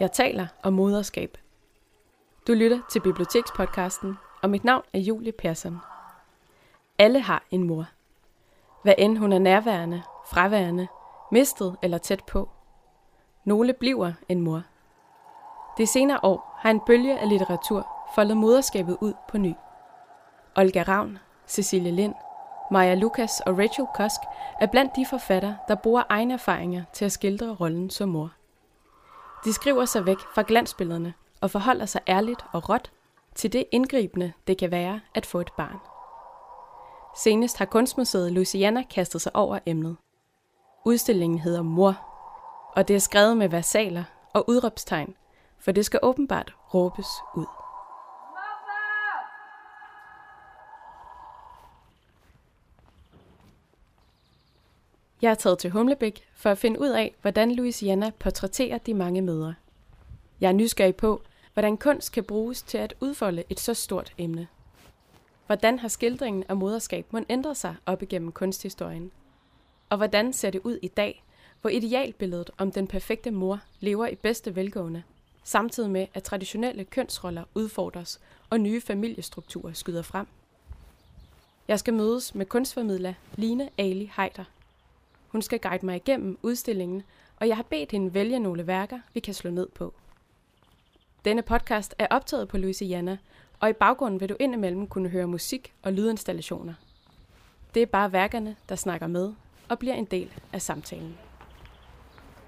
[0.00, 1.38] Jeg taler om moderskab.
[2.46, 5.78] Du lytter til Bibliotekspodcasten, og mit navn er Julie Persson.
[6.98, 7.86] Alle har en mor.
[8.82, 10.88] Hvad end hun er nærværende, fraværende,
[11.32, 12.48] mistet eller tæt på.
[13.44, 14.62] Nogle bliver en mor.
[15.78, 19.52] Det senere år har en bølge af litteratur foldet moderskabet ud på ny.
[20.58, 22.14] Olga Ravn, Cecilie Lind,
[22.70, 24.20] Maja Lukas og Rachel Kosk
[24.60, 28.32] er blandt de forfattere, der bruger egne erfaringer til at skildre rollen som mor.
[29.44, 32.90] De skriver sig væk fra glansbillederne og forholder sig ærligt og råt
[33.34, 35.78] til det indgribende, det kan være at få et barn.
[37.16, 39.96] Senest har Kunstmuseet Louisiana kastet sig over emnet.
[40.84, 41.94] Udstillingen hedder Mor,
[42.76, 45.14] og det er skrevet med versaler og udråbstegn,
[45.58, 47.65] for det skal åbenbart råbes ud.
[55.26, 59.22] Jeg er taget til Humlebæk for at finde ud af, hvordan Louisiana portrætterer de mange
[59.22, 59.54] mødre.
[60.40, 64.46] Jeg er nysgerrig på, hvordan kunst kan bruges til at udfolde et så stort emne.
[65.46, 69.10] Hvordan har skildringen af moderskab må ændre sig op igennem kunsthistorien?
[69.90, 71.24] Og hvordan ser det ud i dag,
[71.60, 75.02] hvor idealbilledet om den perfekte mor lever i bedste velgående,
[75.44, 80.26] samtidig med at traditionelle kønsroller udfordres og nye familiestrukturer skyder frem?
[81.68, 84.44] Jeg skal mødes med kunstformidler Line Ali Heider.
[85.36, 87.02] Hun skal guide mig igennem udstillingen,
[87.40, 89.94] og jeg har bedt hende vælge nogle værker, vi kan slå ned på.
[91.24, 93.16] Denne podcast er optaget på Louisiana,
[93.60, 96.74] og i baggrunden vil du indimellem kunne høre musik og lydinstallationer.
[97.74, 99.32] Det er bare værkerne, der snakker med
[99.68, 101.18] og bliver en del af samtalen.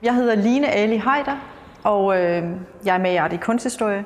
[0.02, 1.38] Jeg hedder Line Ali Heider,
[1.84, 4.04] og øh, jeg er med i Art i Kunsthistorie,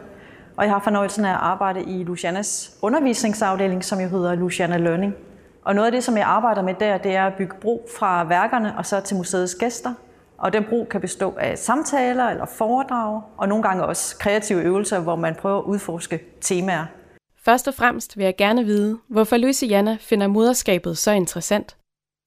[0.56, 5.14] og jeg har fornøjelsen af at arbejde i Lucianas undervisningsafdeling, som jo hedder Luciana Learning.
[5.64, 8.24] Og noget af det, som jeg arbejder med der, det er at bygge bro fra
[8.24, 9.94] værkerne og så til museets gæster.
[10.38, 15.00] Og den bro kan bestå af samtaler eller foredrag, og nogle gange også kreative øvelser,
[15.00, 16.84] hvor man prøver at udforske temaer.
[17.44, 21.76] Først og fremmest vil jeg gerne vide, hvorfor Louisiana finder moderskabet så interessant,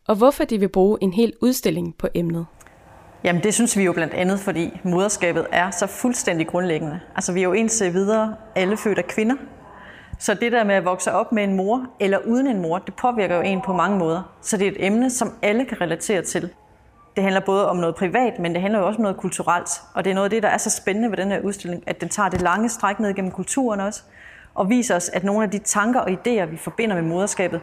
[0.07, 2.45] og hvorfor de vil bruge en hel udstilling på emnet.
[3.23, 6.99] Jamen det synes vi jo blandt andet, fordi moderskabet er så fuldstændig grundlæggende.
[7.15, 9.35] Altså vi er jo indtil videre alle født af kvinder.
[10.19, 12.93] Så det der med at vokse op med en mor eller uden en mor, det
[12.93, 14.35] påvirker jo en på mange måder.
[14.41, 16.49] Så det er et emne, som alle kan relatere til.
[17.15, 19.69] Det handler både om noget privat, men det handler jo også om noget kulturelt.
[19.93, 22.01] Og det er noget af det, der er så spændende ved den her udstilling, at
[22.01, 24.03] den tager det lange stræk ned gennem kulturen også,
[24.55, 27.61] og viser os, at nogle af de tanker og idéer, vi forbinder med moderskabet,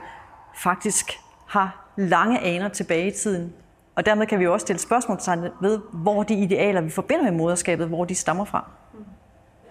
[0.56, 1.12] faktisk
[1.46, 3.52] har lange aner tilbage i tiden.
[3.96, 7.32] Og dermed kan vi jo også stille spørgsmålstegn ved, hvor de idealer, vi forbinder med
[7.32, 8.70] moderskabet, hvor de stammer fra.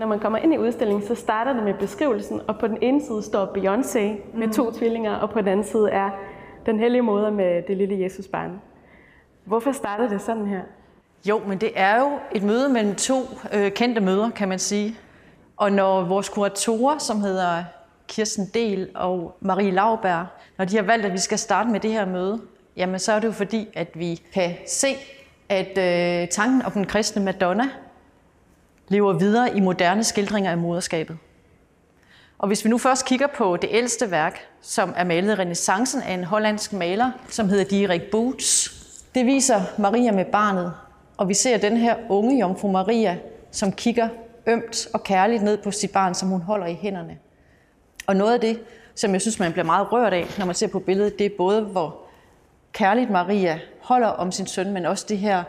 [0.01, 3.01] Når man kommer ind i udstillingen, så starter det med beskrivelsen, og på den ene
[3.01, 6.09] side står Beyoncé med to tvillinger, og på den anden side er
[6.65, 8.61] den hellige moder med det lille Jesusbarn.
[9.45, 10.61] Hvorfor starter det sådan her?
[11.25, 13.15] Jo, men det er jo et møde mellem to
[13.53, 14.95] øh, kendte møder, kan man sige.
[15.57, 17.63] Og når vores kuratorer, som hedder
[18.07, 20.25] Kirsten Del og Marie Lauberg,
[20.57, 22.41] når de har valgt, at vi skal starte med det her møde,
[22.77, 24.87] jamen så er det jo fordi, at vi kan se,
[25.49, 27.69] at øh, tanken om den kristne Madonna
[28.91, 31.17] lever videre i moderne skildringer af moderskabet.
[32.39, 36.01] Og hvis vi nu først kigger på det ældste værk, som er malet i renaissancen
[36.01, 38.77] af en hollandsk maler, som hedder Dirk Boots,
[39.15, 40.73] det viser Maria med barnet,
[41.17, 43.17] og vi ser den her unge jomfru Maria,
[43.51, 44.09] som kigger
[44.47, 47.17] ømt og kærligt ned på sit barn, som hun holder i hænderne.
[48.07, 48.59] Og noget af det,
[48.95, 51.37] som jeg synes, man bliver meget rørt af, når man ser på billedet, det er
[51.37, 51.99] både, hvor
[52.71, 55.43] kærligt Maria holder om sin søn, men også det her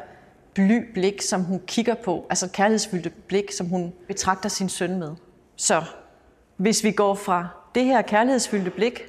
[0.55, 5.11] bly blik, som hun kigger på, altså kærlighedsfyldte blik, som hun betragter sin søn med.
[5.57, 5.83] Så
[6.57, 9.03] hvis vi går fra det her kærlighedsfyldte blik,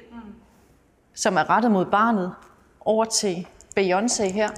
[1.14, 2.32] som er rettet mod barnet,
[2.80, 3.46] over til
[3.80, 4.50] Beyoncé her,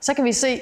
[0.00, 0.60] så kan vi se,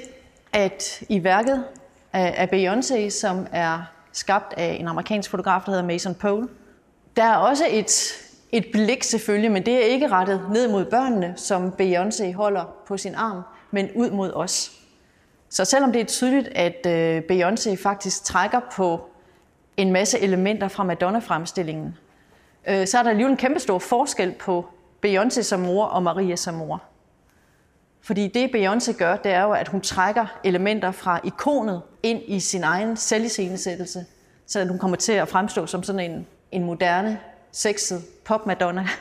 [0.53, 1.65] at i værket
[2.13, 3.79] af Beyoncé, som er
[4.13, 6.49] skabt af en amerikansk fotograf, der hedder Mason Pole,
[7.17, 8.13] der er også et,
[8.53, 12.97] et blik selvfølgelig, men det er ikke rettet ned mod børnene, som Beyoncé holder på
[12.97, 14.81] sin arm, men ud mod os.
[15.55, 19.11] Så selvom det er tydeligt, at øh, Beyoncé faktisk trækker på
[19.77, 21.97] en masse elementer fra Madonna-fremstillingen,
[22.69, 24.67] øh, så er der alligevel en kæmpe stor forskel på
[25.07, 26.83] Beyoncé som mor og Maria som mor.
[28.01, 32.41] Fordi det Beyoncé gør, det er jo, at hun trækker elementer fra ikonet ind i
[32.41, 34.05] sin egen selviscenesættelse,
[34.47, 37.21] så hun kommer til at fremstå som sådan en, en moderne,
[37.53, 38.89] sexet pop-Madonna.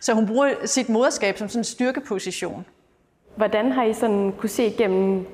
[0.00, 2.66] Så hun bruger sit moderskab som sådan en styrkeposition.
[3.36, 5.26] Hvordan har I sådan kunne se igennem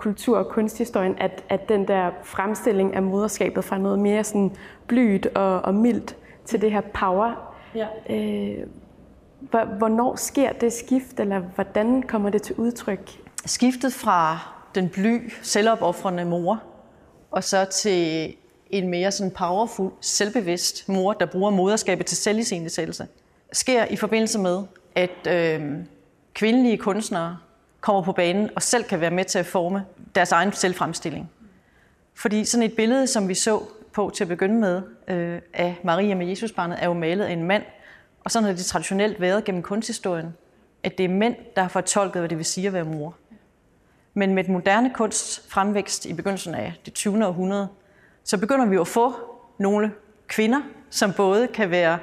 [0.00, 5.26] kultur- og kunsthistorien, at, at den der fremstilling af moderskabet fra noget mere sådan blyt
[5.26, 7.86] og, og mildt til det her power, ja.
[8.10, 8.66] øh,
[9.78, 13.10] Hvornår sker det skift, eller hvordan kommer det til udtryk?
[13.46, 14.38] Skiftet fra
[14.74, 16.62] den bly, selvopoffrende mor,
[17.30, 18.34] og så til
[18.70, 23.06] en mere sådan powerful, selvbevidst mor, der bruger moderskabet til selviscenesættelse,
[23.52, 24.62] sker i forbindelse med,
[24.94, 25.72] at øh,
[26.34, 27.36] kvindelige kunstnere
[27.80, 31.30] kommer på banen og selv kan være med til at forme deres egen selvfremstilling.
[32.14, 33.62] Fordi sådan et billede, som vi så
[33.92, 37.44] på til at begynde med, øh, af Maria med Jesusbarnet, er jo malet af en
[37.44, 37.62] mand,
[38.24, 40.34] og sådan har det traditionelt været gennem kunsthistorien,
[40.82, 43.14] at det er mænd, der har fortolket, hvad det vil sige at være mor.
[44.14, 47.26] Men med den moderne kunst fremvækst i begyndelsen af det 20.
[47.26, 47.68] århundrede,
[48.24, 49.14] så begynder vi at få
[49.58, 49.92] nogle
[50.28, 51.98] kvinder, som både kan være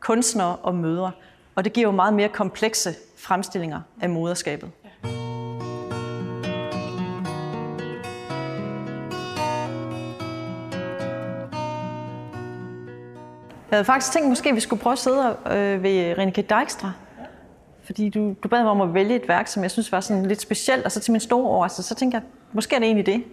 [0.00, 1.12] kunstnere og mødre.
[1.54, 4.70] Og det giver jo meget mere komplekse fremstillinger af moderskabet.
[13.70, 16.92] Jeg havde faktisk tænkt, måske vi skulle prøve at sidde øh, ved Renike Dijkstra.
[17.84, 20.26] fordi du, du bad mig om at vælge et værk, som jeg synes var sådan
[20.26, 23.06] lidt specielt, og så til min store overraskelse, så tænker jeg, måske er det egentlig
[23.06, 23.24] det.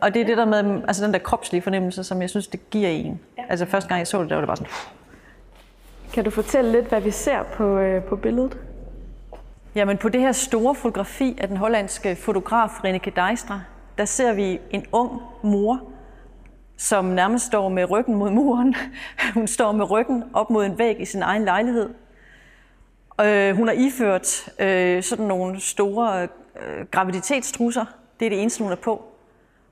[0.00, 2.70] Og det er det der med, altså den der kropslige fornemmelse, som jeg synes, det
[2.70, 3.20] giver en.
[3.38, 3.42] Ja.
[3.48, 4.72] Altså første gang jeg så det, der var det bare sådan,
[6.12, 8.58] Kan du fortælle lidt, hvad vi ser på, øh, på billedet?
[9.74, 13.60] Jamen på det her store fotografi af den hollandske fotograf Reneke Dijkstra,
[13.98, 15.80] der ser vi en ung mor,
[16.76, 18.74] som nærmest står med ryggen mod muren.
[19.34, 21.90] Hun står med ryggen op mod en væg i sin egen lejlighed.
[23.20, 27.84] Øh, hun har iført øh, sådan nogle store øh, graviditetstrusser.
[28.20, 29.04] Det er det eneste, hun er på.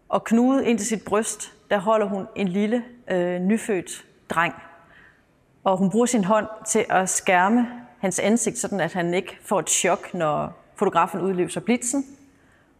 [0.08, 4.54] Og knudet ind til sit bryst, der holder hun en lille øh, nyfødt dreng.
[5.64, 7.66] Og hun bruger sin hånd til at skærme
[7.98, 12.04] hans ansigt, sådan at han ikke får et chok, når fotografen udløser blitzen.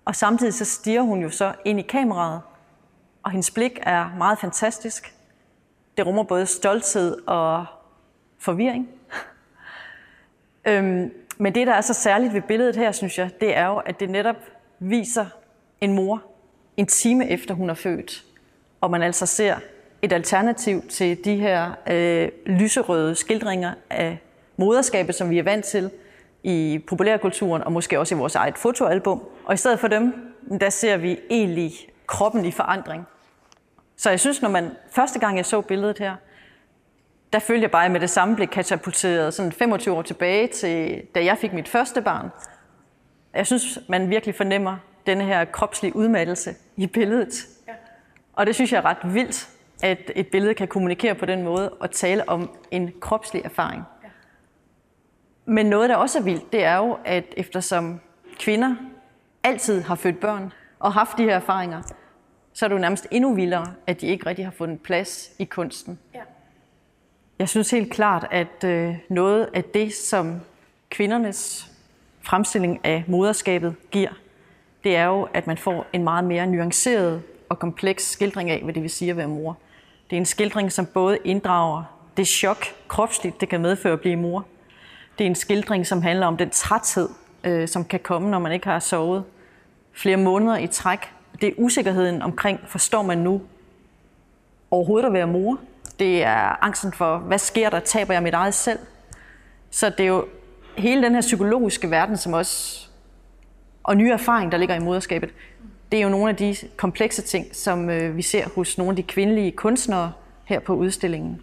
[0.05, 2.41] Og samtidig så stiger hun jo så ind i kameraet,
[3.23, 5.15] og hendes blik er meget fantastisk.
[5.97, 7.67] Det rummer både stolthed og
[8.39, 8.89] forvirring.
[10.69, 13.77] øhm, men det, der er så særligt ved billedet her, synes jeg, det er jo,
[13.77, 14.37] at det netop
[14.79, 15.27] viser
[15.81, 16.23] en mor
[16.77, 18.25] en time efter hun er født,
[18.81, 19.57] og man altså ser
[20.03, 24.19] et alternativ til de her øh, lyserøde skildringer af
[24.57, 25.91] moderskabet, som vi er vant til
[26.43, 29.23] i populærkulturen, og måske også i vores eget fotoalbum.
[29.45, 30.15] Og i stedet for dem,
[30.61, 31.73] der ser vi egentlig
[32.07, 33.07] kroppen i forandring.
[33.97, 36.17] Så jeg synes, når man første gang jeg så billedet her,
[37.33, 41.25] der følte jeg bare med det samme blev katapulteret sådan 25 år tilbage til, da
[41.25, 42.31] jeg fik mit første barn.
[43.35, 44.77] Jeg synes, man virkelig fornemmer
[45.07, 47.47] denne her kropslige udmattelse i billedet.
[47.69, 47.73] Ja.
[48.33, 49.49] Og det synes jeg er ret vildt,
[49.83, 53.83] at et billede kan kommunikere på den måde og tale om en kropslig erfaring.
[54.03, 54.09] Ja.
[55.45, 58.01] Men noget, der også er vildt, det er jo, at eftersom
[58.39, 58.77] kvinder
[59.43, 61.83] altid har født børn og haft de her erfaringer,
[62.53, 65.45] så er det jo nærmest endnu vildere, at de ikke rigtig har fundet plads i
[65.45, 65.99] kunsten.
[66.15, 66.21] Ja.
[67.39, 70.41] Jeg synes helt klart, at øh, noget af det, som
[70.91, 71.71] kvindernes
[72.21, 74.11] fremstilling af moderskabet giver,
[74.85, 78.75] det er jo, at man får en meget mere nuanceret og kompleks skildring af, hvad
[78.75, 79.59] det vil sige at være mor.
[80.11, 81.85] Det er en skildring, som både inddrager
[82.17, 84.47] det chok kropsligt, det kan medføre at blive mor.
[85.19, 87.09] Det er en skildring, som handler om den træthed,
[87.45, 89.25] øh, som kan komme, når man ikke har sovet
[89.93, 90.99] flere måneder i træk.
[91.43, 93.43] Det er usikkerheden omkring, forstår man nu
[94.71, 95.59] overhovedet at være mor?
[95.99, 97.81] Det er angsten for, hvad sker der?
[97.81, 98.79] Taber jeg mit eget selv?
[99.71, 100.25] Så det er jo
[100.77, 102.87] hele den her psykologiske verden, som også
[103.83, 105.31] og nye erfaring, der ligger i moderskabet,
[105.93, 108.97] det er jo nogle af de komplekse ting, som øh, vi ser hos nogle af
[108.97, 110.13] de kvindelige kunstnere
[110.45, 111.41] her på udstillingen.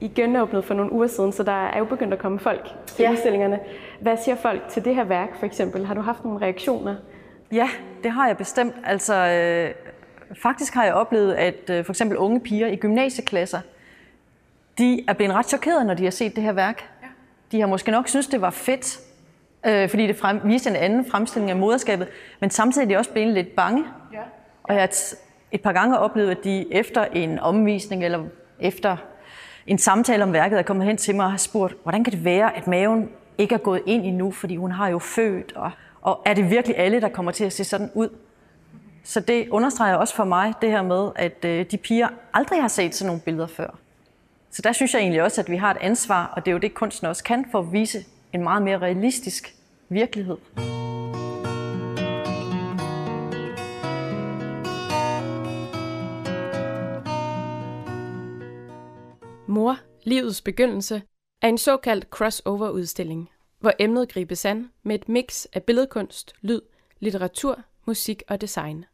[0.00, 3.02] I genåbnede for nogle uger siden, så der er jo begyndt at komme folk til
[3.02, 3.12] ja.
[3.12, 3.60] udstillingerne.
[4.00, 5.86] Hvad siger folk til det her værk, for eksempel?
[5.86, 6.94] Har du haft nogle reaktioner?
[7.52, 7.68] Ja,
[8.02, 8.74] det har jeg bestemt.
[8.84, 9.74] Altså, øh,
[10.42, 13.60] faktisk har jeg oplevet, at øh, for eksempel unge piger i gymnasieklasser,
[14.78, 16.90] de er blevet ret chokerede, når de har set det her værk.
[17.02, 17.06] Ja.
[17.52, 19.00] De har måske nok synes, det var fedt,
[19.66, 22.08] øh, fordi det frem, viste en anden fremstilling af moderskabet,
[22.40, 23.84] men samtidig er de også blevet lidt bange.
[24.12, 24.20] Ja.
[24.62, 25.14] Og jeg har et,
[25.52, 28.24] et par gange oplevet, at de efter en omvisning eller
[28.60, 28.96] efter
[29.66, 32.24] en samtale om værket er kommet hen til mig og har spurgt, hvordan kan det
[32.24, 36.22] være, at maven ikke er gået ind endnu, fordi hun har jo født, og, og
[36.26, 38.08] er det virkelig alle, der kommer til at se sådan ud?
[39.04, 42.68] Så det understreger også for mig det her med, at øh, de piger aldrig har
[42.68, 43.78] set sådan nogle billeder før.
[44.50, 46.58] Så der synes jeg egentlig også, at vi har et ansvar, og det er jo
[46.58, 49.54] det, kunsten også kan, for at vise en meget mere realistisk
[49.88, 50.36] virkelighed.
[59.46, 61.02] Mor, livets begyndelse,
[61.42, 66.60] er en såkaldt crossover-udstilling, hvor emnet gribes an med et mix af billedkunst, lyd,
[66.98, 68.84] litteratur, musik og design.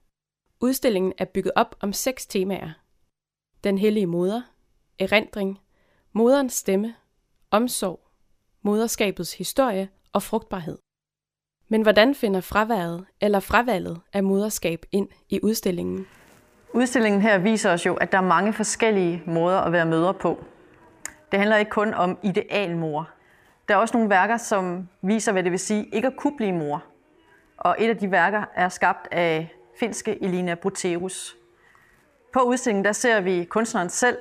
[0.61, 2.71] Udstillingen er bygget op om seks temaer.
[3.65, 4.43] Den hellige moder,
[4.99, 5.59] erindring,
[6.12, 6.95] moderens stemme,
[7.51, 8.01] omsorg,
[8.62, 10.79] moderskabets historie og frugtbarhed.
[11.69, 16.07] Men hvordan finder fraværet eller fravalget af moderskab ind i udstillingen?
[16.75, 20.45] Udstillingen her viser os jo, at der er mange forskellige måder at være mødre på.
[21.33, 23.14] Det handler ikke kun om idealmor.
[23.69, 26.53] Der er også nogle værker, som viser, hvad det vil sige ikke at kunne blive
[26.53, 26.85] mor.
[27.57, 31.37] Og et af de værker er skabt af finske Elina Bruterus.
[32.33, 34.17] På udstillingen der ser vi kunstneren selv,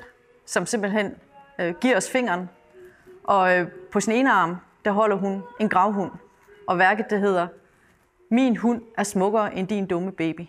[0.45, 1.15] som simpelthen
[1.59, 2.49] øh, giver os fingeren.
[3.23, 6.11] Og øh, på sin ene arm, der holder hun en gravhund.
[6.67, 7.47] Og værket det hedder
[8.29, 10.47] Min hund er smukkere end din dumme baby.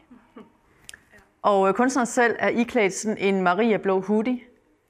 [1.42, 4.40] Og øh, kunstneren selv er iklædt sådan en Maria blå hoodie.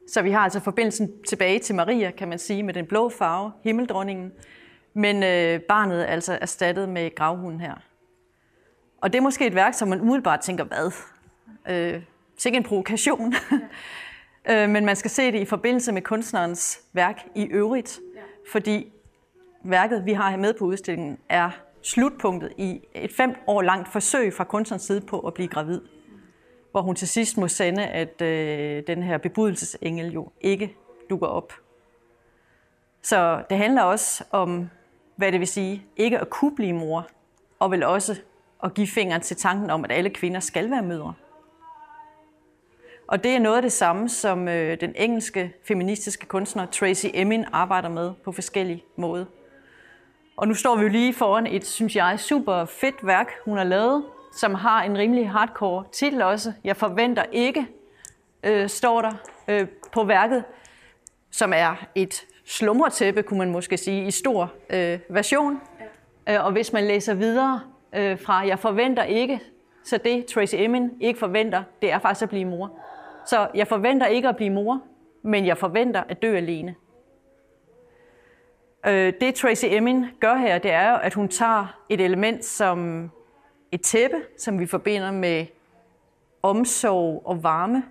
[0.09, 3.53] Så vi har altså forbindelsen tilbage til Maria, kan man sige, med den blå farve,
[3.65, 4.33] himmeldronningen.
[4.95, 7.75] Men øh, barnet er altså erstattet med gravhunden her.
[9.01, 10.93] Og det er måske et værk, som man umiddelbart tænker, hvad?
[11.69, 12.03] Øh,
[12.39, 13.35] sikkert en provokation.
[14.51, 18.01] øh, men man skal se det i forbindelse med kunstnerens værk i øvrigt.
[18.17, 18.21] Ja.
[18.53, 18.93] Fordi
[19.65, 21.51] værket, vi har her med på udstillingen, er
[21.83, 25.81] slutpunktet i et fem år langt forsøg fra kunstnerens side på at blive gravid.
[26.75, 30.77] Hvor hun til sidst må sende, at øh, den her bebudelsesengel jo ikke
[31.11, 31.53] dukker op.
[33.03, 34.71] Så det handler også om,
[35.17, 37.09] hvad det vil sige, ikke at kunne blive mor,
[37.59, 38.21] og vel også
[38.65, 41.15] at give fingeren til tanken om, at alle kvinder skal være mødre.
[43.09, 47.45] Og det er noget af det samme, som øh, den engelske feministiske kunstner Tracy Emin
[47.53, 49.25] arbejder med på forskellige måder.
[50.37, 53.65] Og nu står vi jo lige foran et, synes jeg, super fedt værk, hun har
[53.65, 54.05] lavet,
[54.35, 56.53] som har en rimelig hardcore titel også.
[56.65, 57.67] Jeg forventer ikke,
[58.45, 59.13] øh, står der
[59.49, 60.45] øh, på værket,
[61.31, 65.61] som er et slumretæppe, kunne man måske sige, i stor øh, version.
[66.27, 66.35] Ja.
[66.35, 67.61] Øh, og hvis man læser videre
[67.95, 69.41] øh, fra Jeg forventer ikke,
[69.85, 72.79] så det Tracy Emin ikke forventer, det er faktisk at blive mor.
[73.27, 74.81] Så jeg forventer ikke at blive mor,
[75.23, 76.75] men jeg forventer at dø alene.
[78.87, 83.11] Øh, det Tracy Emin gør her, det er jo, at hun tager et element som
[83.75, 85.47] et tæppe, som vi forbinder med
[86.43, 87.83] omsorg og varme.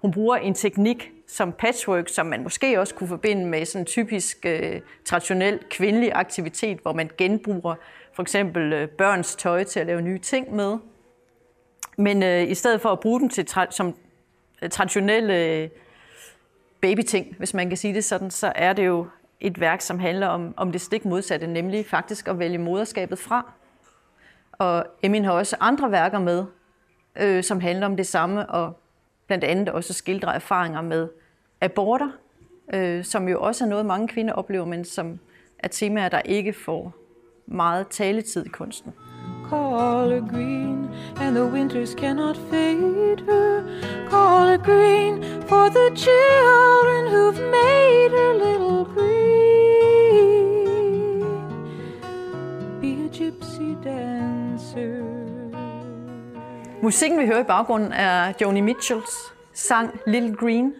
[0.00, 3.86] Hun bruger en teknik som patchwork, som man måske også kunne forbinde med sådan en
[3.86, 7.74] typisk øh, traditionel kvindelig aktivitet, hvor man genbruger
[8.14, 10.78] for eksempel øh, børns tøj til at lave nye ting med.
[11.98, 13.94] Men øh, i stedet for at bruge dem til tra- som
[14.62, 15.68] øh, traditionelle øh,
[16.80, 19.06] babyting, hvis man kan sige det sådan, så er det jo
[19.40, 23.52] et værk, som handler om, om det stik modsatte, nemlig faktisk at vælge moderskabet fra.
[24.52, 26.44] Og Emin har også andre værker med,
[27.20, 28.80] øh, som handler om det samme, og
[29.26, 31.08] blandt andet også skildrer erfaringer med
[31.60, 32.10] aborter,
[32.74, 35.18] øh, som jo også er noget, mange kvinder oplever, men som
[35.58, 36.94] er temaer, der ikke får
[37.46, 38.92] meget taletid i kunsten.
[39.50, 40.90] Call her green,
[41.20, 43.62] and the winters cannot fade her.
[44.10, 50.01] Call her green for the children who've made her little green.
[53.12, 55.02] Gypsy dancer.
[56.82, 60.74] Musikken, vi hører i baggrunden, er Joni Mitchells sang Little Green.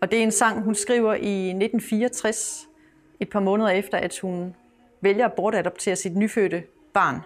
[0.00, 2.68] Og det er en sang, hun skriver i 1964,
[3.20, 4.54] et par måneder efter, at hun
[5.00, 6.62] vælger at bortadoptere sit nyfødte
[6.94, 7.20] barn.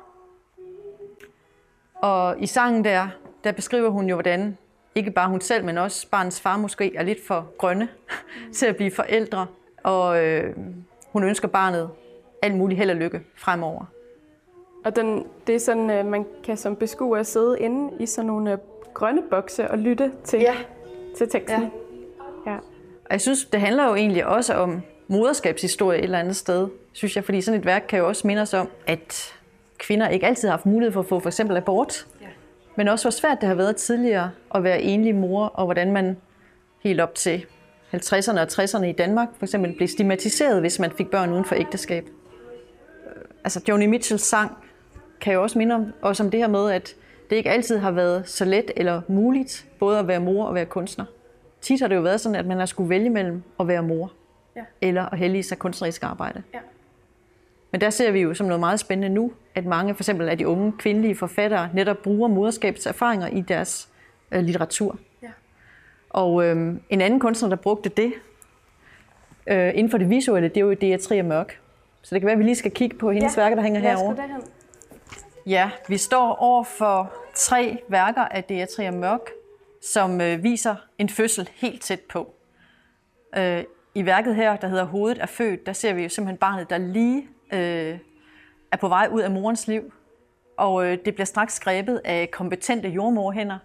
[1.95, 3.09] Og i sangen der,
[3.45, 4.59] der beskriver hun jo, hvordan
[4.95, 7.89] ikke bare hun selv, men også barnets far måske er lidt for grønne
[8.57, 9.47] til at blive forældre.
[9.83, 10.57] Og øh,
[11.13, 11.91] hun ønsker barnet
[12.43, 13.96] alt muligt held og lykke fremover.
[14.87, 18.27] Og den, det er sådan, at øh, man kan som beskuer sidde inde i sådan
[18.27, 18.59] nogle øh,
[18.95, 20.55] grønne bokse og lytte til, ja.
[21.17, 21.63] til teksten.
[22.47, 22.53] Ja.
[22.53, 22.57] ja.
[23.05, 27.17] Og jeg synes, det handler jo egentlig også om moderskabshistorie et eller andet sted, synes
[27.17, 29.35] jeg, fordi sådan et værk kan jo også minde os om, at
[29.79, 32.27] kvinder ikke altid har haft mulighed for at få for eksempel abort, ja.
[32.77, 36.17] men også hvor svært det har været tidligere at være enlig mor, og hvordan man
[36.83, 37.47] helt op til
[37.95, 41.55] 50'erne og 60'erne i Danmark for eksempel blev stigmatiseret, hvis man fik børn uden for
[41.55, 42.09] ægteskab.
[43.45, 44.57] Altså Joni Mitchells sang
[45.21, 46.95] kan jo også minde om, også om det her med, at
[47.31, 50.67] det ikke altid har været så let eller muligt, både at være mor og være
[50.67, 51.05] kunstner.
[51.61, 54.13] Tit har det jo været sådan, at man har skulle vælge mellem at være mor,
[54.57, 54.63] ja.
[54.81, 56.43] eller at hellige sig kunstnerisk arbejde.
[56.55, 56.59] Ja.
[57.71, 60.39] Men der ser vi jo som noget meget spændende nu, at mange for eksempel af
[60.39, 63.89] de unge kvindelige forfattere netop bruger moderskabets erfaringer i deres
[64.33, 64.99] øh, litteratur.
[65.23, 65.29] Ja.
[66.11, 68.13] Og øh, en anden kunstner, der brugte det
[69.47, 71.61] øh, inden for det visuelle, det er jo Dea Trier Mørk.
[72.03, 73.43] Så det kan være, at vi lige skal kigge på hendes ja.
[73.43, 74.17] værker, der hænger herovre.
[75.47, 79.31] Ja, vi står over for tre værker af Deatria Mørk,
[79.83, 82.35] som øh, viser en fødsel helt tæt på.
[83.37, 86.71] Øh, I værket her, der hedder Hovedet er født, der ser vi jo simpelthen barnet,
[86.71, 87.99] der lige øh,
[88.73, 89.93] er på vej ud af morens liv.
[90.57, 93.59] Og øh, det bliver straks grebet af kompetente jordmorhænder,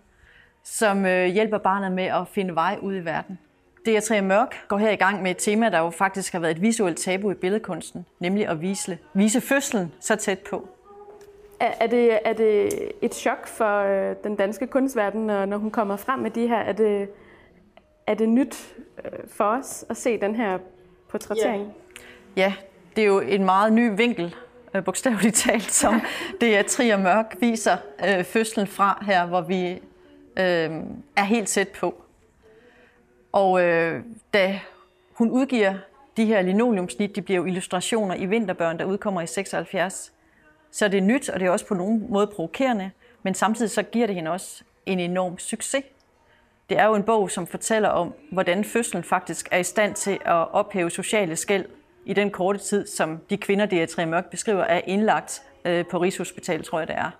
[0.63, 3.39] som øh, hjælper barnet med at finde vej ud i verden.
[3.88, 6.61] DR3 Mørk går her i gang med et tema, der jo faktisk har været et
[6.61, 10.69] visuelt tabu i billedkunsten, nemlig at vise, vise fødslen så tæt på.
[11.62, 15.72] Er, er, det, er det et chok for øh, den danske kunstverden, når, når hun
[15.72, 16.57] kommer frem med de her?
[16.57, 17.09] Er det,
[18.07, 20.57] er det nyt øh, for os at se den her
[21.09, 21.74] portrættering?
[22.36, 22.41] Ja.
[22.41, 22.53] ja,
[22.95, 24.36] det er jo en meget ny vinkel,
[24.74, 26.01] øh, bogstaveligt talt, som
[26.41, 29.72] det er Trier Mørk viser øh, fødslen fra her, hvor vi
[30.38, 30.72] øh,
[31.16, 32.03] er helt tæt på.
[33.32, 34.03] Og øh,
[34.34, 34.59] da
[35.14, 35.74] hun udgiver
[36.18, 40.14] de her linoleumsnit, de bliver jo illustrationer i Vinterbørn, der udkommer i 76,
[40.72, 42.91] så er det nyt, og det er også på nogen måde provokerende,
[43.24, 45.84] men samtidig så giver det hende også en enorm succes.
[46.69, 50.11] Det er jo en bog, som fortæller om, hvordan fødslen faktisk er i stand til
[50.26, 51.65] at ophæve sociale skæld
[52.05, 56.65] i den korte tid, som de kvinder, Deirdre Mørk beskriver, er indlagt øh, på Rigshospitalet,
[56.65, 57.11] tror jeg det er.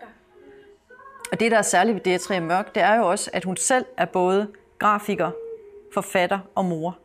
[1.32, 3.86] Og det, der er særligt ved Deirdre Mørk, det er jo også, at hun selv
[3.98, 4.48] er både
[4.80, 5.32] grafiker,
[5.94, 6.98] forfatter og mor.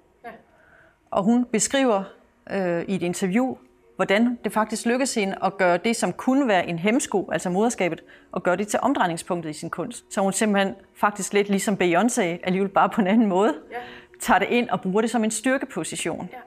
[1.10, 2.02] Og hun beskriver
[2.50, 3.56] øh, i et interview
[3.96, 8.04] hvordan det faktisk lykkedes hende at gøre det, som kunne være en hemsko, altså moderskabet,
[8.32, 10.14] og gøre det til omdrejningspunktet i sin kunst.
[10.14, 13.76] Så hun simpelthen faktisk lidt ligesom Beyoncé, alligevel bare på en anden måde, ja.
[14.20, 16.28] tager det ind og bruger det som en styrkeposition.
[16.32, 16.38] Ja.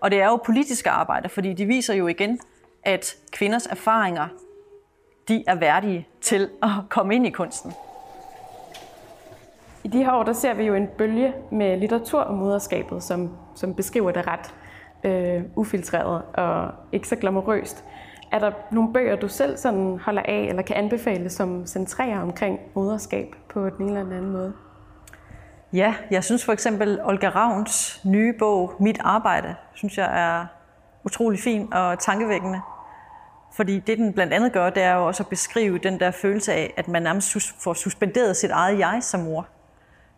[0.00, 2.40] Og det er jo politiske arbejder, fordi de viser jo igen,
[2.82, 4.28] at kvinders erfaringer,
[5.28, 7.72] de er værdige til at komme ind i kunsten.
[9.84, 13.30] I de her år, der ser vi jo en bølge med litteratur om moderskabet, som,
[13.54, 14.54] som beskriver det ret
[15.04, 17.84] øh, ufiltreret og ikke så glamorøst.
[18.32, 22.60] Er der nogle bøger, du selv sådan holder af, eller kan anbefale, som centrerer omkring
[22.74, 24.52] moderskab på den ene eller anden måde?
[25.72, 30.46] Ja, jeg synes for eksempel Olga Ravns nye bog, Mit Arbejde, synes jeg er
[31.04, 32.60] utrolig fin og tankevækkende.
[33.52, 36.52] Fordi det, den blandt andet gør, det er jo også at beskrive den der følelse
[36.52, 39.46] af, at man nærmest får suspenderet sit eget jeg som mor.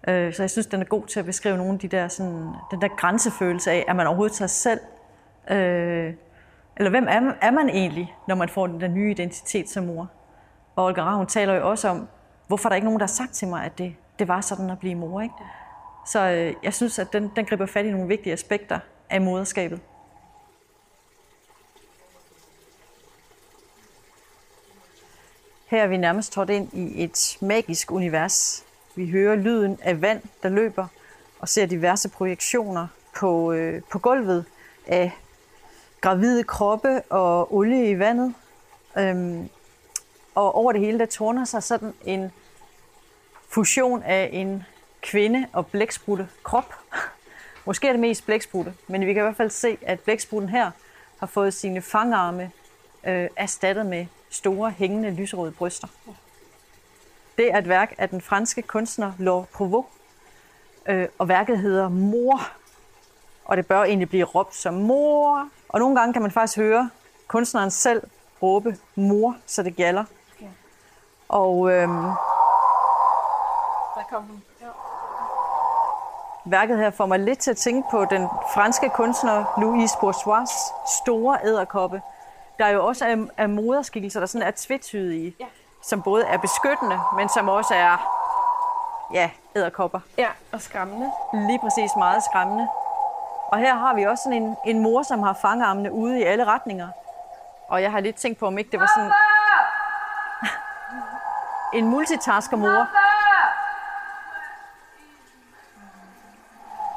[0.09, 2.49] Øh, så jeg synes, den er god til at beskrive nogle af de der, sådan,
[2.71, 4.81] den der grænsefølelse af, at man overhovedet sig selv.
[5.51, 6.15] Øh,
[6.77, 9.85] eller hvem er man, er man egentlig, når man får den der nye identitet som
[9.85, 10.11] mor?
[10.77, 12.09] Og Olga Ravn taler jo også om,
[12.47, 14.79] hvorfor der ikke nogen, der har sagt til mig, at det, det var sådan at
[14.79, 15.21] blive mor.
[15.21, 15.35] Ikke?
[16.07, 18.79] Så øh, jeg synes, at den, den griber fat i nogle vigtige aspekter
[19.11, 19.81] af moderskabet.
[25.67, 28.65] Her er vi nærmest trådt ind i et magisk univers.
[28.95, 30.87] Vi hører lyden af vand, der løber,
[31.39, 32.87] og ser diverse projektioner
[33.17, 34.45] på, øh, på gulvet
[34.87, 35.13] af
[36.01, 38.35] gravide kroppe og olie i vandet.
[38.99, 39.49] Øhm,
[40.35, 42.33] og over det hele, der tårner sig sådan en
[43.49, 44.65] fusion af en
[45.03, 46.75] kvinde og blæksprutte krop.
[47.67, 50.71] Måske er det mest blæksprutte, men vi kan i hvert fald se, at blæksprutten her
[51.19, 52.51] har fået sine fangarme
[53.07, 55.89] øh, erstattet med store, hængende, lyserøde bryster.
[57.39, 59.87] Det er et værk af den franske kunstner Laure Provaux,
[60.89, 62.41] øh, og værket hedder Mor,
[63.45, 65.49] og det bør egentlig blive råbt som mor.
[65.69, 66.91] Og nogle gange kan man faktisk høre
[67.27, 68.03] kunstneren selv
[68.43, 70.05] råbe mor, så det gælder.
[70.41, 70.47] Ja.
[71.29, 72.03] Og øhm,
[73.95, 74.43] Der kom hun.
[74.61, 74.67] Ja.
[76.45, 80.73] værket her får mig lidt til at tænke på den franske kunstner Louise Bourgeois'
[81.03, 82.03] store æderkoppe,
[82.59, 85.47] der jo også er, er moderskikkelser, der sådan er tvetydige, ja.
[85.83, 87.97] Som både er beskyttende, men som også er
[89.13, 90.01] ja, æderkopper.
[90.19, 91.13] Ja, og skræmmende.
[91.33, 92.69] Lige præcis meget skræmmende.
[93.49, 96.45] Og her har vi også sådan en, en mor, som har fangarmene ude i alle
[96.45, 96.89] retninger.
[97.69, 99.13] Og jeg har lidt tænkt på, om ikke det var sådan
[101.79, 102.89] en multitasker mor.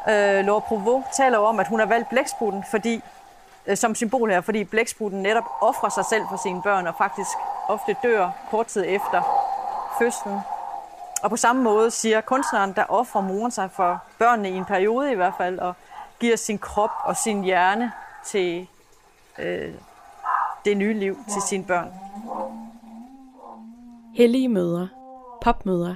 [0.09, 3.03] Øh, Laura Provaux taler om, at hun har valgt blæksprutten, fordi
[3.67, 7.37] øh, som symbol her, fordi blæksprutten netop offrer sig selv for sine børn og faktisk
[7.67, 9.21] ofte dør kort tid efter
[9.99, 10.39] fødslen.
[11.23, 15.11] Og på samme måde siger kunstneren, der offrer moren sig for børnene i en periode
[15.11, 15.73] i hvert fald, og
[16.19, 17.91] giver sin krop og sin hjerne
[18.25, 18.67] til
[19.39, 19.73] øh,
[20.65, 21.93] det nye liv til sine børn.
[24.15, 24.89] Hellige mødre,
[25.41, 25.95] popmødre,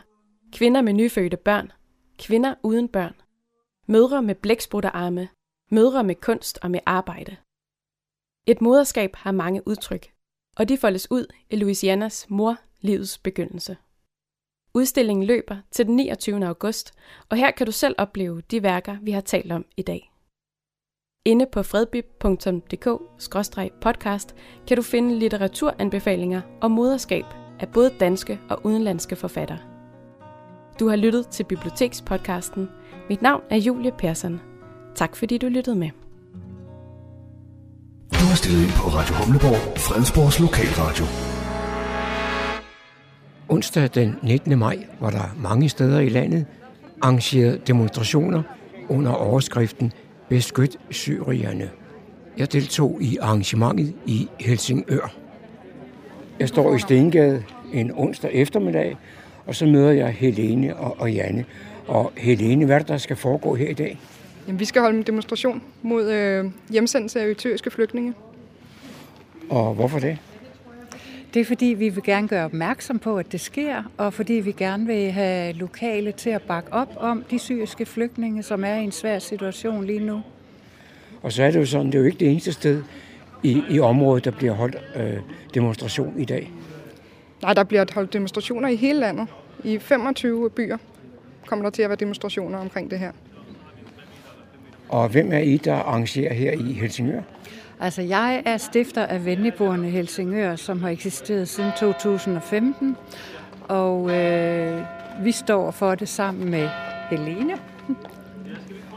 [0.53, 1.71] kvinder med nyfødte børn,
[2.19, 3.13] kvinder uden børn,
[3.87, 5.29] mødre med blæksprutte arme,
[5.71, 7.37] mødre med kunst og med arbejde.
[8.45, 10.11] Et moderskab har mange udtryk,
[10.57, 13.77] og de foldes ud i Louisianas mor livets begyndelse.
[14.73, 16.45] Udstillingen løber til den 29.
[16.45, 16.93] august,
[17.29, 20.11] og her kan du selv opleve de værker, vi har talt om i dag.
[21.25, 24.35] Inde på fredbib.dk-podcast
[24.67, 27.25] kan du finde litteraturanbefalinger og moderskab
[27.59, 29.59] af både danske og udenlandske forfattere.
[30.79, 32.69] Du har lyttet til Bibliotekspodcasten.
[33.09, 34.41] Mit navn er Julie Persson.
[34.95, 35.89] Tak fordi du lyttede med.
[38.19, 41.05] Du har stillet ind på Radio Humleborg, Fredensborgs lokalradio.
[43.49, 44.59] Onsdag den 19.
[44.59, 46.45] maj var der mange steder i landet
[47.01, 48.43] arrangeret demonstrationer
[48.89, 49.91] under overskriften
[50.29, 51.69] Beskyt syrierne.
[52.37, 55.13] Jeg deltog i arrangementet i Helsingør.
[56.39, 57.43] Jeg står i Stengade
[57.73, 58.97] en onsdag eftermiddag,
[59.45, 61.45] og så møder jeg Helene og, og Janne.
[61.87, 63.99] Og Helene, hvad er det, der skal foregå her i dag?
[64.49, 68.13] Jamen, vi skal holde en demonstration mod øh, hjemsendelse af eritøiske flygtninge.
[69.49, 70.17] Og hvorfor det?
[71.33, 74.51] Det er fordi, vi vil gerne gøre opmærksom på, at det sker, og fordi vi
[74.51, 78.83] gerne vil have lokale til at bakke op om de syriske flygtninge, som er i
[78.83, 80.21] en svær situation lige nu.
[81.21, 82.83] Og så er det jo sådan, det er jo ikke det eneste sted
[83.43, 85.17] i, i området, der bliver holdt øh,
[85.53, 86.51] demonstration i dag.
[87.41, 89.27] Nej, der bliver holdt demonstrationer i hele landet.
[89.63, 90.77] I 25 byer
[91.45, 93.11] kommer der til at være demonstrationer omkring det her.
[94.89, 97.21] Og hvem er I, der arrangerer her i Helsingør?
[97.79, 102.97] Altså, jeg er stifter af Venligboerne Helsingør, som har eksisteret siden 2015.
[103.67, 104.81] Og øh,
[105.23, 106.69] vi står for det sammen med
[107.09, 107.53] Helene.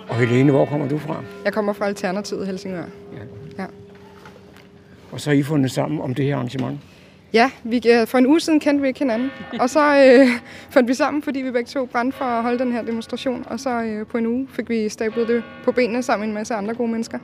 [0.08, 1.22] Og Helene, hvor kommer du fra?
[1.44, 2.84] Jeg kommer fra Alternativet Helsingør.
[3.12, 3.62] Ja.
[3.62, 3.66] ja.
[5.12, 6.78] og så har I fundet sammen om det her arrangement.
[7.32, 9.30] Ja, vi, for en uge siden kendte vi ikke hinanden,
[9.60, 10.28] og så øh,
[10.74, 13.60] fandt vi sammen, fordi vi begge to brændte for at holde den her demonstration, og
[13.60, 16.54] så øh, på en uge fik vi stablet det på benene sammen med en masse
[16.54, 17.18] andre gode mennesker.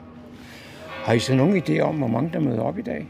[1.03, 3.07] Har I så nogen idé om, hvor mange der møder op i dag?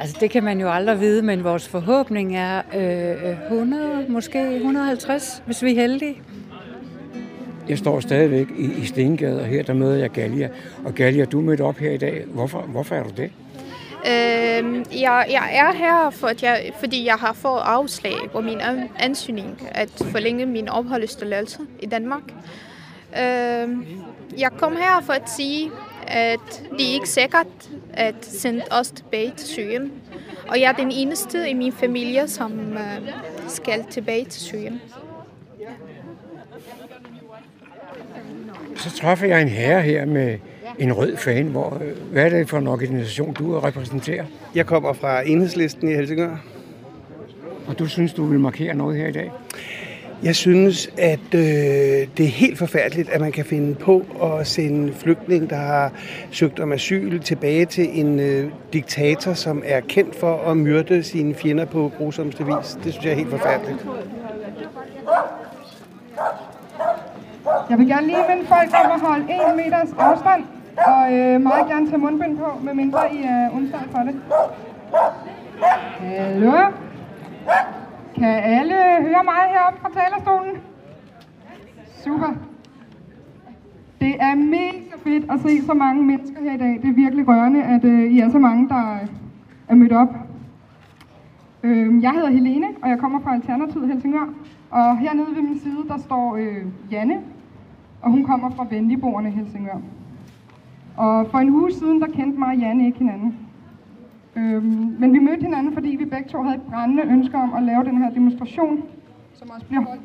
[0.00, 5.42] Altså det kan man jo aldrig vide, men vores forhåbning er øh, 100, måske 150,
[5.46, 6.22] hvis vi er heldige.
[7.68, 10.48] Jeg står stadigvæk i, i Stengade, og her der møder jeg Gallia.
[10.84, 12.24] Og Gallia, du er mødt op her i dag.
[12.26, 13.30] Hvorfor, hvorfor er du det?
[14.06, 18.60] Øh, jeg, jeg er her, for at jeg, fordi jeg har fået afslag på min
[18.98, 22.22] ansøgning at forlænge min opholdstilladelse i Danmark.
[23.18, 23.68] Øh,
[24.38, 25.70] jeg kom her for at sige,
[26.06, 27.46] at det er ikke sikkert
[27.92, 29.92] at sende os tilbage til Syrien.
[30.48, 33.08] Og jeg er den eneste i min familie, som øh,
[33.48, 34.80] skal tilbage til Syrien.
[38.76, 40.38] Så træffer jeg en herre her med
[40.78, 41.46] en rød fan.
[41.46, 44.24] Hvor, øh, hvad er det for en organisation, du repræsenterer?
[44.54, 46.36] Jeg kommer fra Enhedslisten i Helsingør.
[47.66, 49.32] Og du synes, du vil markere noget her i dag?
[50.22, 51.40] Jeg synes, at øh,
[52.16, 55.92] det er helt forfærdeligt, at man kan finde på at sende flygtninge, der har
[56.30, 61.34] søgt om asyl, tilbage til en øh, diktator, som er kendt for at myrde sine
[61.34, 62.78] fjender på grusomste vis.
[62.84, 63.86] Det synes jeg er helt forfærdeligt.
[67.70, 70.44] Jeg vil gerne lige minde folk om at holde 1 meters afstand,
[70.86, 74.22] og øh, meget gerne tage mundbind på, medmindre I er undtaget for det.
[75.98, 76.52] Hallo?
[78.14, 80.56] Kan alle høre mig heroppe fra talerstolen?
[82.04, 82.34] Super.
[84.00, 86.78] Det er mega fedt at se så mange mennesker her i dag.
[86.82, 89.08] Det er virkelig rørende, at øh, I er så mange, der øh,
[89.68, 90.14] er mødt op.
[91.62, 94.28] Øh, jeg hedder Helene, og jeg kommer fra Alternativet Helsingør.
[94.70, 97.20] Og hernede ved min side, der står øh, Janne,
[98.02, 99.78] og hun kommer fra Venligboerne Helsingør.
[100.96, 103.34] Og for en uge siden, der kendte mig og Janne ikke hinanden.
[104.36, 107.62] Øhm, men vi mødte hinanden, fordi vi begge to havde et brændende ønske om at
[107.62, 108.82] lave den her demonstration,
[109.34, 110.02] som også bliver holdt.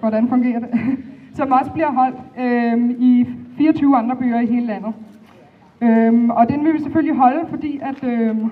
[0.00, 0.68] Hvordan fungerer det?
[1.38, 3.26] som også bliver holdt øhm, i
[3.56, 4.94] 24 andre byer i hele landet.
[5.80, 8.50] Øhm, og den vil vi selvfølgelig holde, fordi at øhm,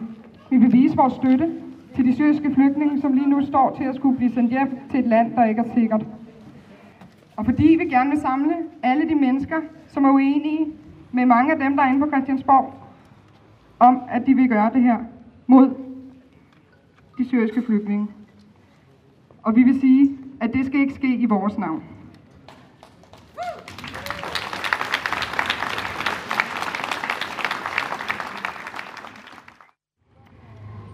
[0.51, 1.51] vi vil vise vores støtte
[1.95, 5.01] til de syriske flygtninge, som lige nu står til at skulle blive sendt hjem til
[5.01, 6.07] et land, der ikke er sikkert.
[7.37, 9.57] Og fordi vi gerne vil samle alle de mennesker,
[9.95, 10.67] som er uenige
[11.13, 12.75] med mange af dem, der er inde på Christiansborg,
[13.79, 14.99] om at de vil gøre det her
[15.47, 15.75] mod
[17.19, 18.07] de syriske flygtninge.
[19.43, 21.83] Og vi vil sige, at det skal ikke ske i vores navn.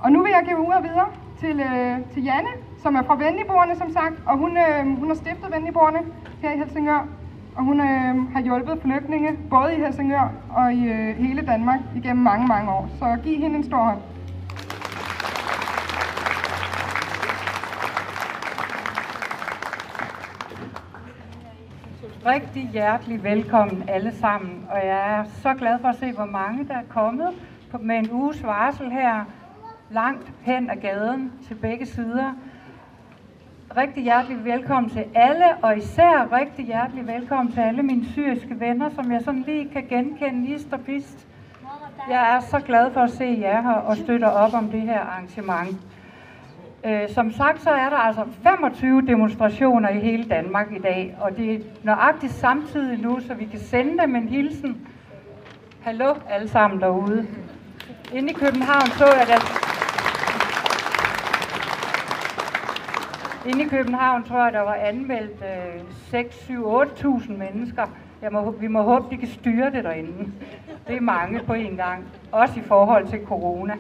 [0.01, 3.77] Og nu vil jeg give ordet videre til, øh, til Janne, som er fra Venligborgerne,
[3.77, 5.99] som sagt, og hun, øh, hun har stiftet Venligborgerne
[6.43, 7.20] her i Helsingør,
[7.61, 12.23] og hun øh, har hjulpet flygtninge både i Helsingør og i øh, hele Danmark igennem
[12.25, 12.89] mange, mange år.
[12.99, 13.99] Så giv hende en stor hånd.
[22.27, 26.69] Rigtig hjertelig velkommen alle sammen, og jeg er så glad for at se, hvor mange
[26.69, 27.29] der er kommet
[27.81, 29.25] med en uges varsel her
[29.91, 32.33] langt hen ad gaden til begge sider.
[33.77, 38.91] Rigtig hjertelig velkommen til alle, og især rigtig hjertelig velkommen til alle mine syriske venner,
[38.95, 41.27] som jeg sådan lige kan genkende list og pist.
[42.11, 45.01] Jeg er så glad for at se jer her og støtter op om det her
[45.01, 45.77] arrangement.
[46.85, 51.37] Øh, som sagt, så er der altså 25 demonstrationer i hele Danmark i dag, og
[51.37, 54.89] det er nøjagtigt samtidig nu, så vi kan sende dem en hilsen.
[55.81, 57.27] Hallo alle sammen derude.
[58.13, 59.60] Inde i København så jeg, at
[63.47, 67.87] Inde i København tror jeg, der var anmeldt øh, 6, 7, 8.000 mennesker.
[68.23, 70.33] Jeg må, vi må håbe, de kan styre det derinde.
[70.89, 73.75] Det er mange på en gang, også i forhold til corona.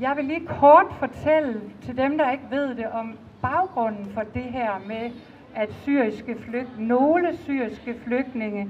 [0.00, 4.42] Jeg vil lige kort fortælle til dem, der ikke ved det, om baggrunden for det
[4.42, 5.10] her med,
[5.54, 8.68] at syriske flygt, nogle syriske flygtninge,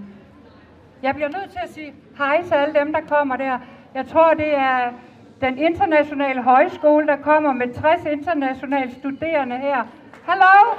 [1.03, 3.59] jeg bliver nødt til at sige hej til alle dem, der kommer der.
[3.95, 4.93] Jeg tror, det er
[5.41, 9.85] den internationale højskole, der kommer med 60 internationale studerende her.
[10.25, 10.75] Hallo!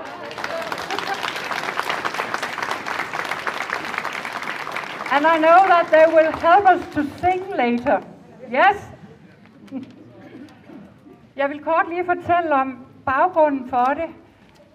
[5.12, 8.02] And I know that they will help us to sing later.
[8.52, 8.90] Yes?
[11.40, 14.10] Jeg vil kort lige fortælle om baggrunden for det.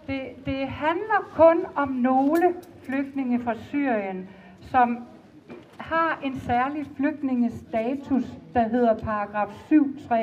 [0.06, 2.54] Det, det handler kun om nogle
[2.86, 4.28] flygtninge fra Syrien,
[4.70, 4.98] som
[5.78, 8.24] har en særlig flygtningestatus,
[8.54, 10.14] der hedder paragraf 7.3.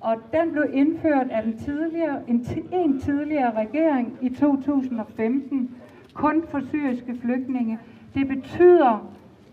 [0.00, 5.76] Og den blev indført af den tidligere, en, en tidligere regering i 2015,
[6.14, 7.78] kun for syriske flygtninge.
[8.14, 9.12] Det betyder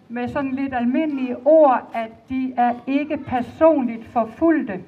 [0.09, 4.83] med sådan lidt almindelige ord, at de er ikke personligt forfulgte.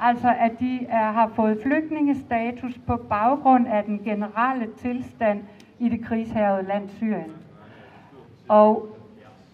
[0.00, 5.42] Altså at de er, har fået flygtningestatus på baggrund af den generelle tilstand
[5.78, 7.32] i det krigshærede land Syrien.
[8.48, 8.95] Og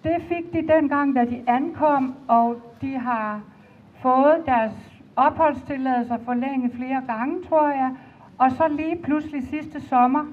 [0.05, 3.41] det fik de dengang, da de ankom, og de har
[4.03, 4.73] fået deres
[5.17, 7.91] opholdstilladelser forlænget flere gange, tror jeg.
[8.39, 10.25] Og så lige pludselig sidste sommer,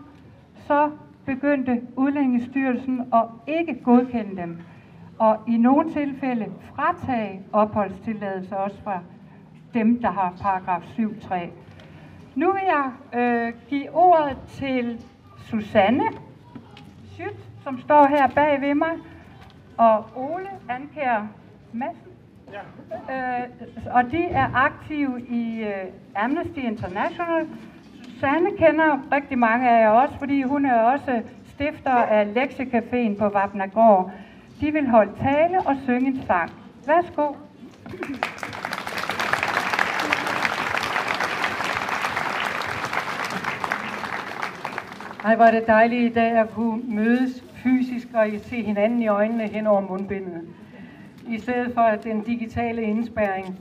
[0.56, 0.92] så
[1.26, 4.58] begyndte Udlændingestyrelsen at ikke godkende dem.
[5.20, 6.46] Og i nogle tilfælde
[6.76, 9.00] fratage opholdstilladelser også fra
[9.74, 11.36] dem, der har paragraf 7.3.
[12.36, 12.92] Nu vil jeg
[13.22, 15.06] øh, give ordet til
[15.38, 16.04] Susanne
[17.12, 18.92] Schütt, som står her bag ved mig,
[19.80, 21.28] og Ole Anker
[21.74, 22.12] Madsen.
[22.52, 23.42] Ja.
[23.42, 23.50] Øh,
[23.92, 27.48] og de er aktive i øh, Amnesty International.
[28.04, 31.22] Susanne kender rigtig mange af jer også, fordi hun er også
[31.54, 34.12] stifter af Lektiecaféen på Vapnagård.
[34.62, 36.52] De vil holde tale og synge en sang.
[36.88, 37.34] Værsgo.
[45.24, 49.48] Ej, var det dejligt i dag at kunne mødes fysisk og se hinanden i øjnene
[49.48, 50.48] hen over mundbindet.
[51.28, 53.60] I stedet for den digitale indspæring,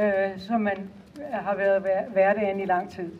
[0.00, 1.82] øh, som man øh, har været
[2.12, 3.12] hverdagen i lang tid.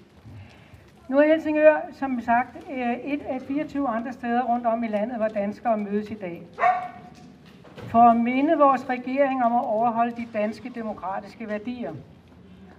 [1.09, 5.17] Nu er Helsingør, som sagt, øh, et af 24 andre steder rundt om i landet,
[5.17, 6.43] hvor danskere mødes i dag.
[7.77, 11.93] For at minde vores regering om at overholde de danske demokratiske værdier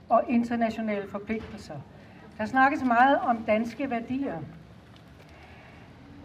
[0.10, 1.76] og internationale forpligtelser.
[2.38, 4.38] Der snakkes meget om danske værdier.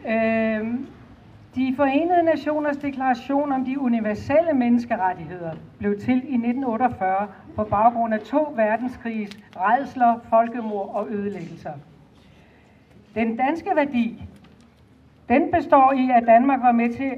[0.08, 0.86] Øhm,
[1.54, 8.20] de forenede nationers deklaration om de universelle menneskerettigheder blev til i 1948 på baggrund af
[8.20, 11.72] to verdenskrigs redsler, folkemord og ødelæggelser.
[13.14, 14.22] Den danske værdi,
[15.28, 17.14] den består i, at Danmark var med til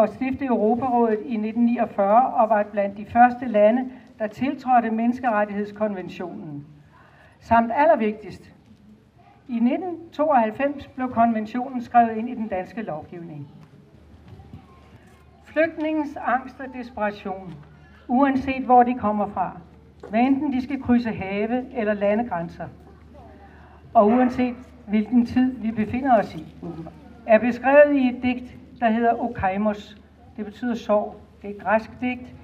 [0.00, 6.66] at stifte Europarådet i 1949 og var blandt de første lande, der tiltrådte menneskerettighedskonventionen.
[7.40, 8.52] Samt allervigtigst,
[9.48, 13.48] i 1992 blev konventionen skrevet ind i den danske lovgivning.
[15.52, 17.54] Flygtningens angst og desperation,
[18.08, 19.56] uanset hvor de kommer fra,
[20.10, 22.64] hvad enten de skal krydse have eller landegrænser,
[23.94, 24.54] og uanset
[24.86, 26.54] hvilken tid vi befinder os i,
[27.26, 29.96] er beskrevet i et digt, der hedder Okaimos.
[30.36, 31.16] Det betyder sorg.
[31.42, 32.34] Det er et græsk digt.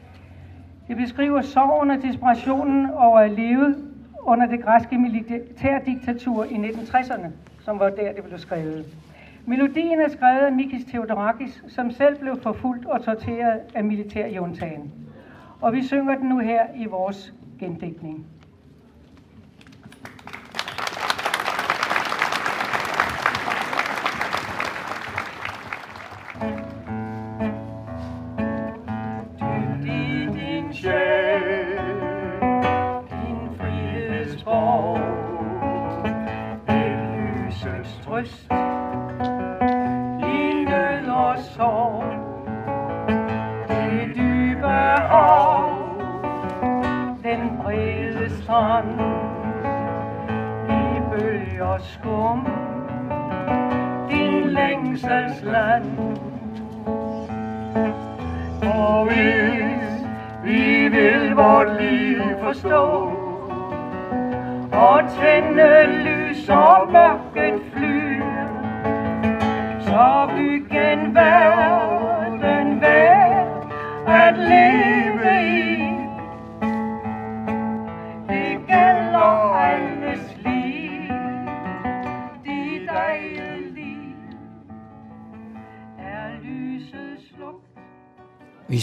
[0.89, 3.75] Det beskriver sorgen og desperationen over at leve
[4.23, 7.27] under det græske militærdiktatur i 1960'erne,
[7.61, 8.87] som var der, det blev skrevet.
[9.49, 14.93] Melodien er skrevet af Mikis Theodorakis, som selv blev forfulgt og torteret af militærjuntagen.
[15.61, 18.27] Og vi synger den nu her i vores gendækning.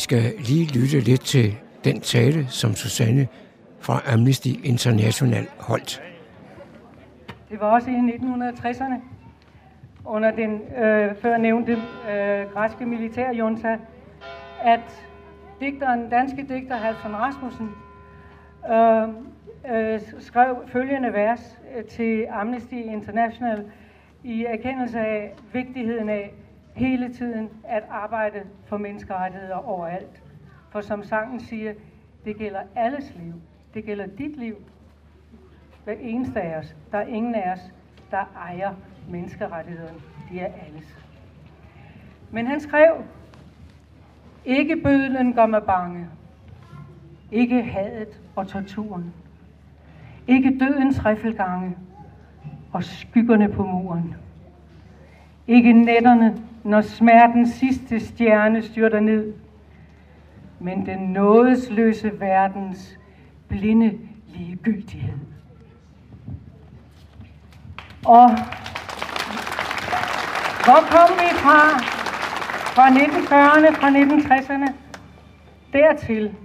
[0.06, 3.28] Skal lige lytte lidt til den tale, som Susanne
[3.80, 6.02] fra Amnesty International holdt.
[7.50, 8.98] Det var også i 1960'erne,
[10.06, 10.52] under den
[10.84, 13.78] øh, før nævnte øh, græske militærjunta,
[14.62, 15.06] at
[15.60, 17.70] digteren, danske digter Halvson Rasmussen
[18.72, 19.08] øh,
[19.76, 23.66] øh, skrev følgende vers øh, til Amnesty International
[24.24, 26.34] i erkendelse af vigtigheden af
[26.76, 30.24] hele tiden at arbejde for menneskerettigheder overalt.
[30.70, 31.74] For som sangen siger,
[32.26, 33.34] det gælder alles liv.
[33.74, 34.56] Det gælder dit liv.
[35.84, 36.76] Hver eneste af os.
[36.92, 37.60] Der er ingen af os,
[38.12, 38.74] der ejer
[39.10, 40.00] menneskerettighederne.
[40.32, 40.98] De er alles.
[42.32, 43.04] Men han skrev,
[44.46, 46.08] ikke bødlen gør mig bange.
[47.32, 49.14] Ikke hadet og torturen.
[50.28, 51.78] Ikke dødens riffelgange
[52.74, 54.16] og skyggerne på muren.
[55.48, 59.34] Ikke nætterne når smertens sidste stjerne styrter ned.
[60.60, 63.00] Men den nådesløse verdens
[63.48, 65.14] blinde ligegyldighed.
[68.06, 68.30] Og
[70.66, 71.80] hvor kom vi fra?
[72.76, 74.74] Fra 1940'erne, fra 1960'erne,
[75.74, 76.36] dertil,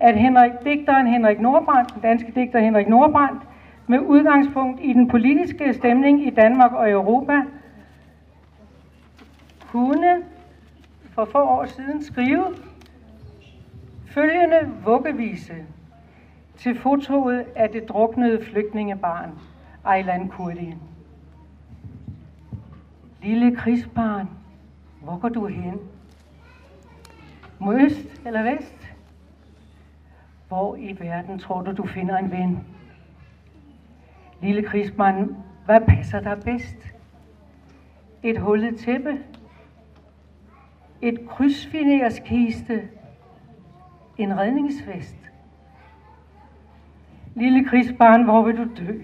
[0.00, 3.42] at Henrik, digteren Henrik Nordbrandt, den danske digter Henrik Nordbrandt,
[3.86, 7.42] med udgangspunkt i den politiske stemning i Danmark og Europa,
[9.72, 10.22] kunne
[11.14, 12.46] for få år siden skrive
[14.06, 15.66] følgende vuggevise
[16.56, 19.38] til fotoet af det druknede flygtningebarn,
[19.84, 20.74] Ejlan Kurdi.
[23.22, 24.28] Lille krigsbarn,
[25.02, 25.78] hvor går du hen?
[27.58, 28.94] Mod øst eller vest?
[30.48, 32.64] Hvor i verden tror du, du finder en ven?
[34.40, 36.94] Lille krigsbarn, hvad passer dig bedst?
[38.22, 39.18] Et hullet tæppe?
[41.02, 42.88] Et krydsfinerskiste?
[44.18, 45.16] En redningsvest?
[47.34, 49.00] Lille krigsbarn, hvor vil du dø?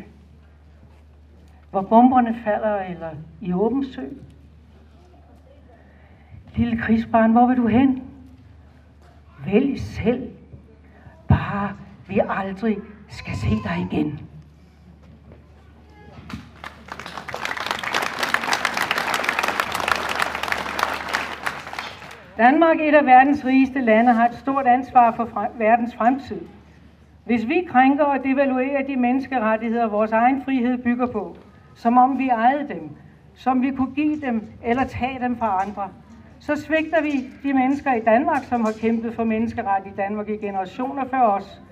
[1.70, 4.03] Hvor bomberne falder eller i åben sø?
[6.57, 8.03] Lille krigsbarn, hvor vil du hen?
[9.44, 10.30] Vælg selv.
[11.28, 11.76] Bare
[12.09, 12.78] vi aldrig
[13.09, 14.28] skal se dig igen.
[22.39, 26.41] Danmark, et af verdens rigeste lande, har et stort ansvar for fre- verdens fremtid.
[27.24, 31.36] Hvis vi krænker og devaluerer de menneskerettigheder, vores egen frihed bygger på,
[31.74, 32.91] som om vi ejede dem,
[33.34, 35.89] som vi kunne give dem eller tage dem fra andre,
[36.41, 40.36] så svigter vi de mennesker i Danmark, som har kæmpet for menneskeret i Danmark i
[40.36, 41.62] generationer før os.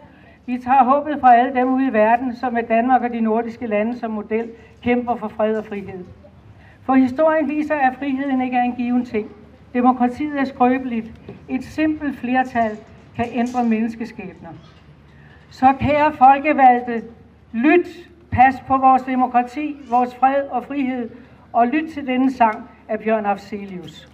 [0.46, 3.66] Vi tager håbet fra alle dem ude i verden, som med Danmark og de nordiske
[3.66, 4.50] lande som model
[4.82, 6.04] kæmper for fred og frihed.
[6.82, 9.30] For historien viser, at friheden ikke er en given ting.
[9.76, 11.06] Demokratiet er skrøbeligt.
[11.48, 12.78] Et simpelt flertal
[13.16, 14.48] kan ændre menneskeskæbner.
[15.50, 17.02] Så kære folkevalgte,
[17.52, 21.10] lyt, pas på vores demokrati, vores fred og frihed,
[21.52, 24.08] og lyt til denne sang af Bjørn Afzelius.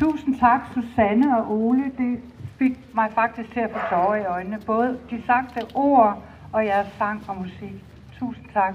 [0.00, 1.84] Tusind tak, Susanne og Ole.
[1.98, 2.20] Det
[2.58, 4.58] fik mig faktisk til at få tårer i øjnene.
[4.66, 6.22] Både de sagte ord
[6.52, 7.84] og jeres sang og musik.
[8.18, 8.74] Tusind tak.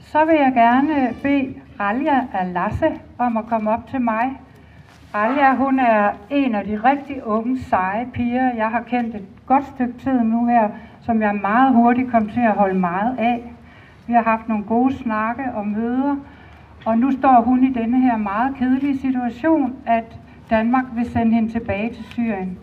[0.00, 4.40] Så vil jeg gerne bede Ralja Alasse om at komme op til mig.
[5.14, 9.64] Ralja, hun er en af de rigtig unge, seje piger, jeg har kendt et godt
[9.74, 10.68] stykke tid nu her,
[11.04, 13.54] som jeg meget hurtigt kom til at holde meget af.
[14.06, 16.16] Vi har haft nogle gode snakke og møder,
[16.86, 20.18] og nu står hun i denne her meget kedelige situation, at
[20.50, 22.58] Danmark vil sende hende tilbage til Syrien.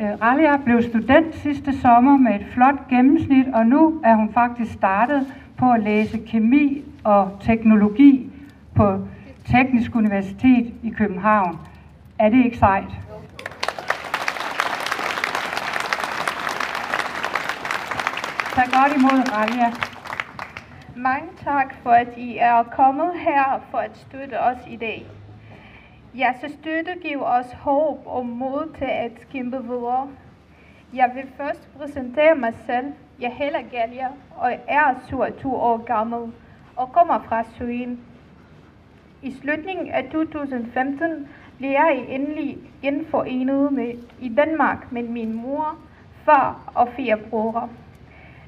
[0.00, 4.72] Øh, Ralia blev student sidste sommer med et flot gennemsnit, og nu er hun faktisk
[4.72, 8.30] startet på at læse kemi og teknologi
[8.74, 8.98] på
[9.44, 11.58] Teknisk Universitet i København.
[12.18, 13.05] Er det ikke sejt?
[18.56, 19.72] Tag godt imod, Ralia.
[20.96, 25.06] Mange tak for, at I er kommet her for at støtte os i dag.
[26.18, 30.08] Jeres støtte giver os håb og mod til at kæmpe videre.
[30.94, 32.86] Jeg vil først præsentere mig selv.
[33.20, 36.32] Jeg hedder Galia og er 27 år gammel
[36.76, 38.00] og kommer fra Søen.
[39.22, 41.28] I slutningen af 2015
[41.58, 45.76] blev jeg endelig genforenet med, i Danmark med min mor,
[46.24, 47.68] far og fire brødre.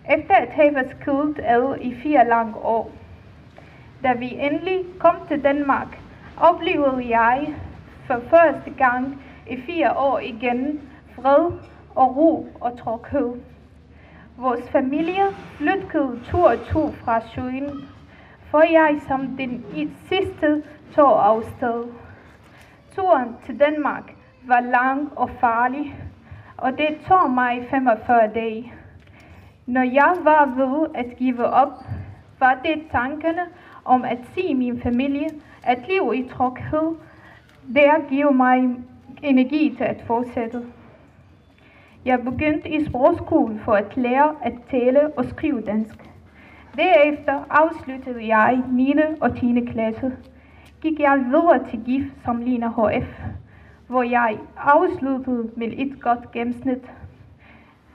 [0.08, 2.90] Efter at have været skilt ad i fire lange år.
[4.02, 6.00] Da vi endelig kom til Danmark,
[6.36, 7.54] oplevede jeg
[8.06, 10.80] for første gang i fire år igen
[11.14, 11.52] fred
[11.94, 13.34] og ro og tryghed.
[14.36, 15.24] Vores familie
[15.56, 17.88] flyttede to og to fra Søen,
[18.50, 19.64] for jeg som den
[20.08, 20.62] sidste
[20.94, 21.84] tog afsted.
[22.94, 25.94] Turen til Danmark var lang og farlig,
[26.56, 28.72] og det tog mig 45 dage.
[29.68, 31.84] Når jeg var ved at give op,
[32.38, 33.42] var det tankerne
[33.84, 35.28] om at se min familie,
[35.62, 36.94] at leve i tryghed,
[37.74, 38.76] der giver mig
[39.22, 40.62] energi til at fortsætte.
[42.04, 46.10] Jeg begyndte i sprogskolen for at lære at tale og skrive dansk.
[46.76, 48.94] Derefter afsluttede jeg 9.
[49.20, 49.64] og 10.
[49.72, 50.12] klasse.
[50.80, 53.20] Gik jeg videre til GIF som Lina HF,
[53.86, 56.92] hvor jeg afsluttede med et godt gennemsnit.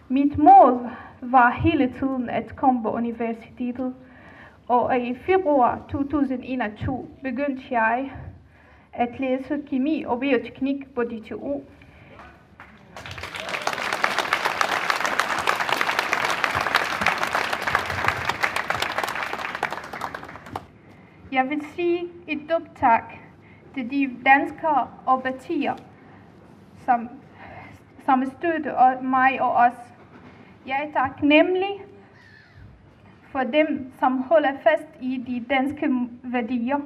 [0.10, 0.90] Mit mål
[1.32, 3.94] var hele tiden at komme på universitetet,
[4.68, 8.12] og i februar 2021 begyndte jeg
[8.94, 11.62] at læse kemi og bioteknik på DTU.
[21.32, 23.14] Jeg vil sige et dybt tak
[23.74, 25.74] til de danskere og partier,
[26.86, 27.10] som,
[28.06, 29.93] som støtter mig og os.
[30.68, 31.82] Jeg er taknemmelig
[33.32, 35.90] for dem, som holder fast i de danske
[36.24, 36.78] værdier.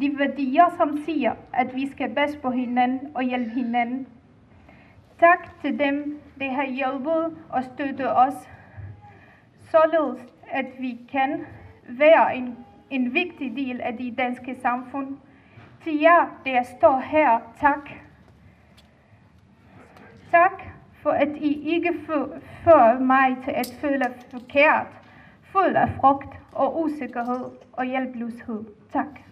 [0.00, 4.06] De værdier, som siger, at vi skal passe på hinanden og hjælpe hinanden.
[5.20, 8.34] Tak til dem, der har hjulpet og støttet os,
[9.70, 11.46] således at vi kan
[11.88, 12.56] være en,
[12.90, 15.16] en vigtig del af det danske samfund.
[15.84, 17.90] Til jer, der står her, tak.
[20.30, 20.71] Tak
[21.02, 21.92] for at I ikke
[22.64, 24.86] får mig til at føle forkert,
[25.42, 28.64] fuld af frugt og usikkerhed og hjælpeløshed.
[28.92, 29.31] Tak.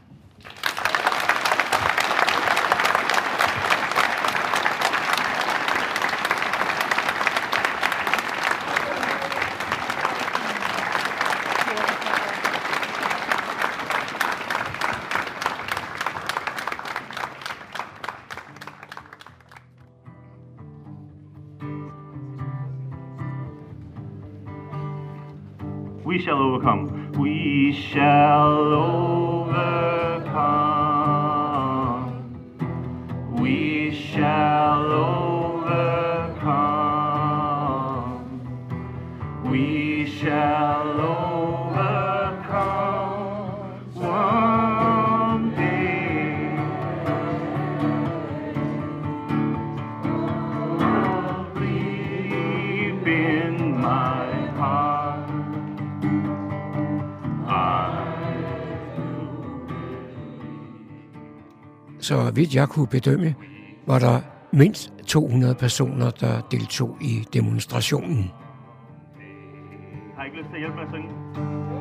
[62.11, 63.35] Så vidt jeg kunne bedømme,
[63.87, 64.21] var der
[64.53, 68.31] mindst 200 personer, der deltog i demonstrationen.
[70.17, 71.80] Har ikke lyst til at hjælpe med at synge?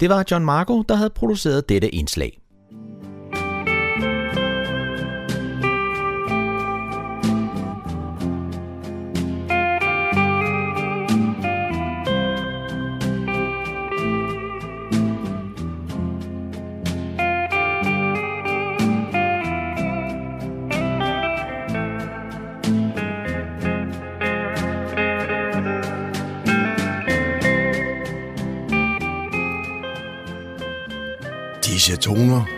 [0.00, 2.38] Det var John Marco, der havde produceret dette indslag.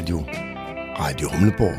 [0.00, 0.24] Radio.
[0.96, 1.78] Radio Humleborg,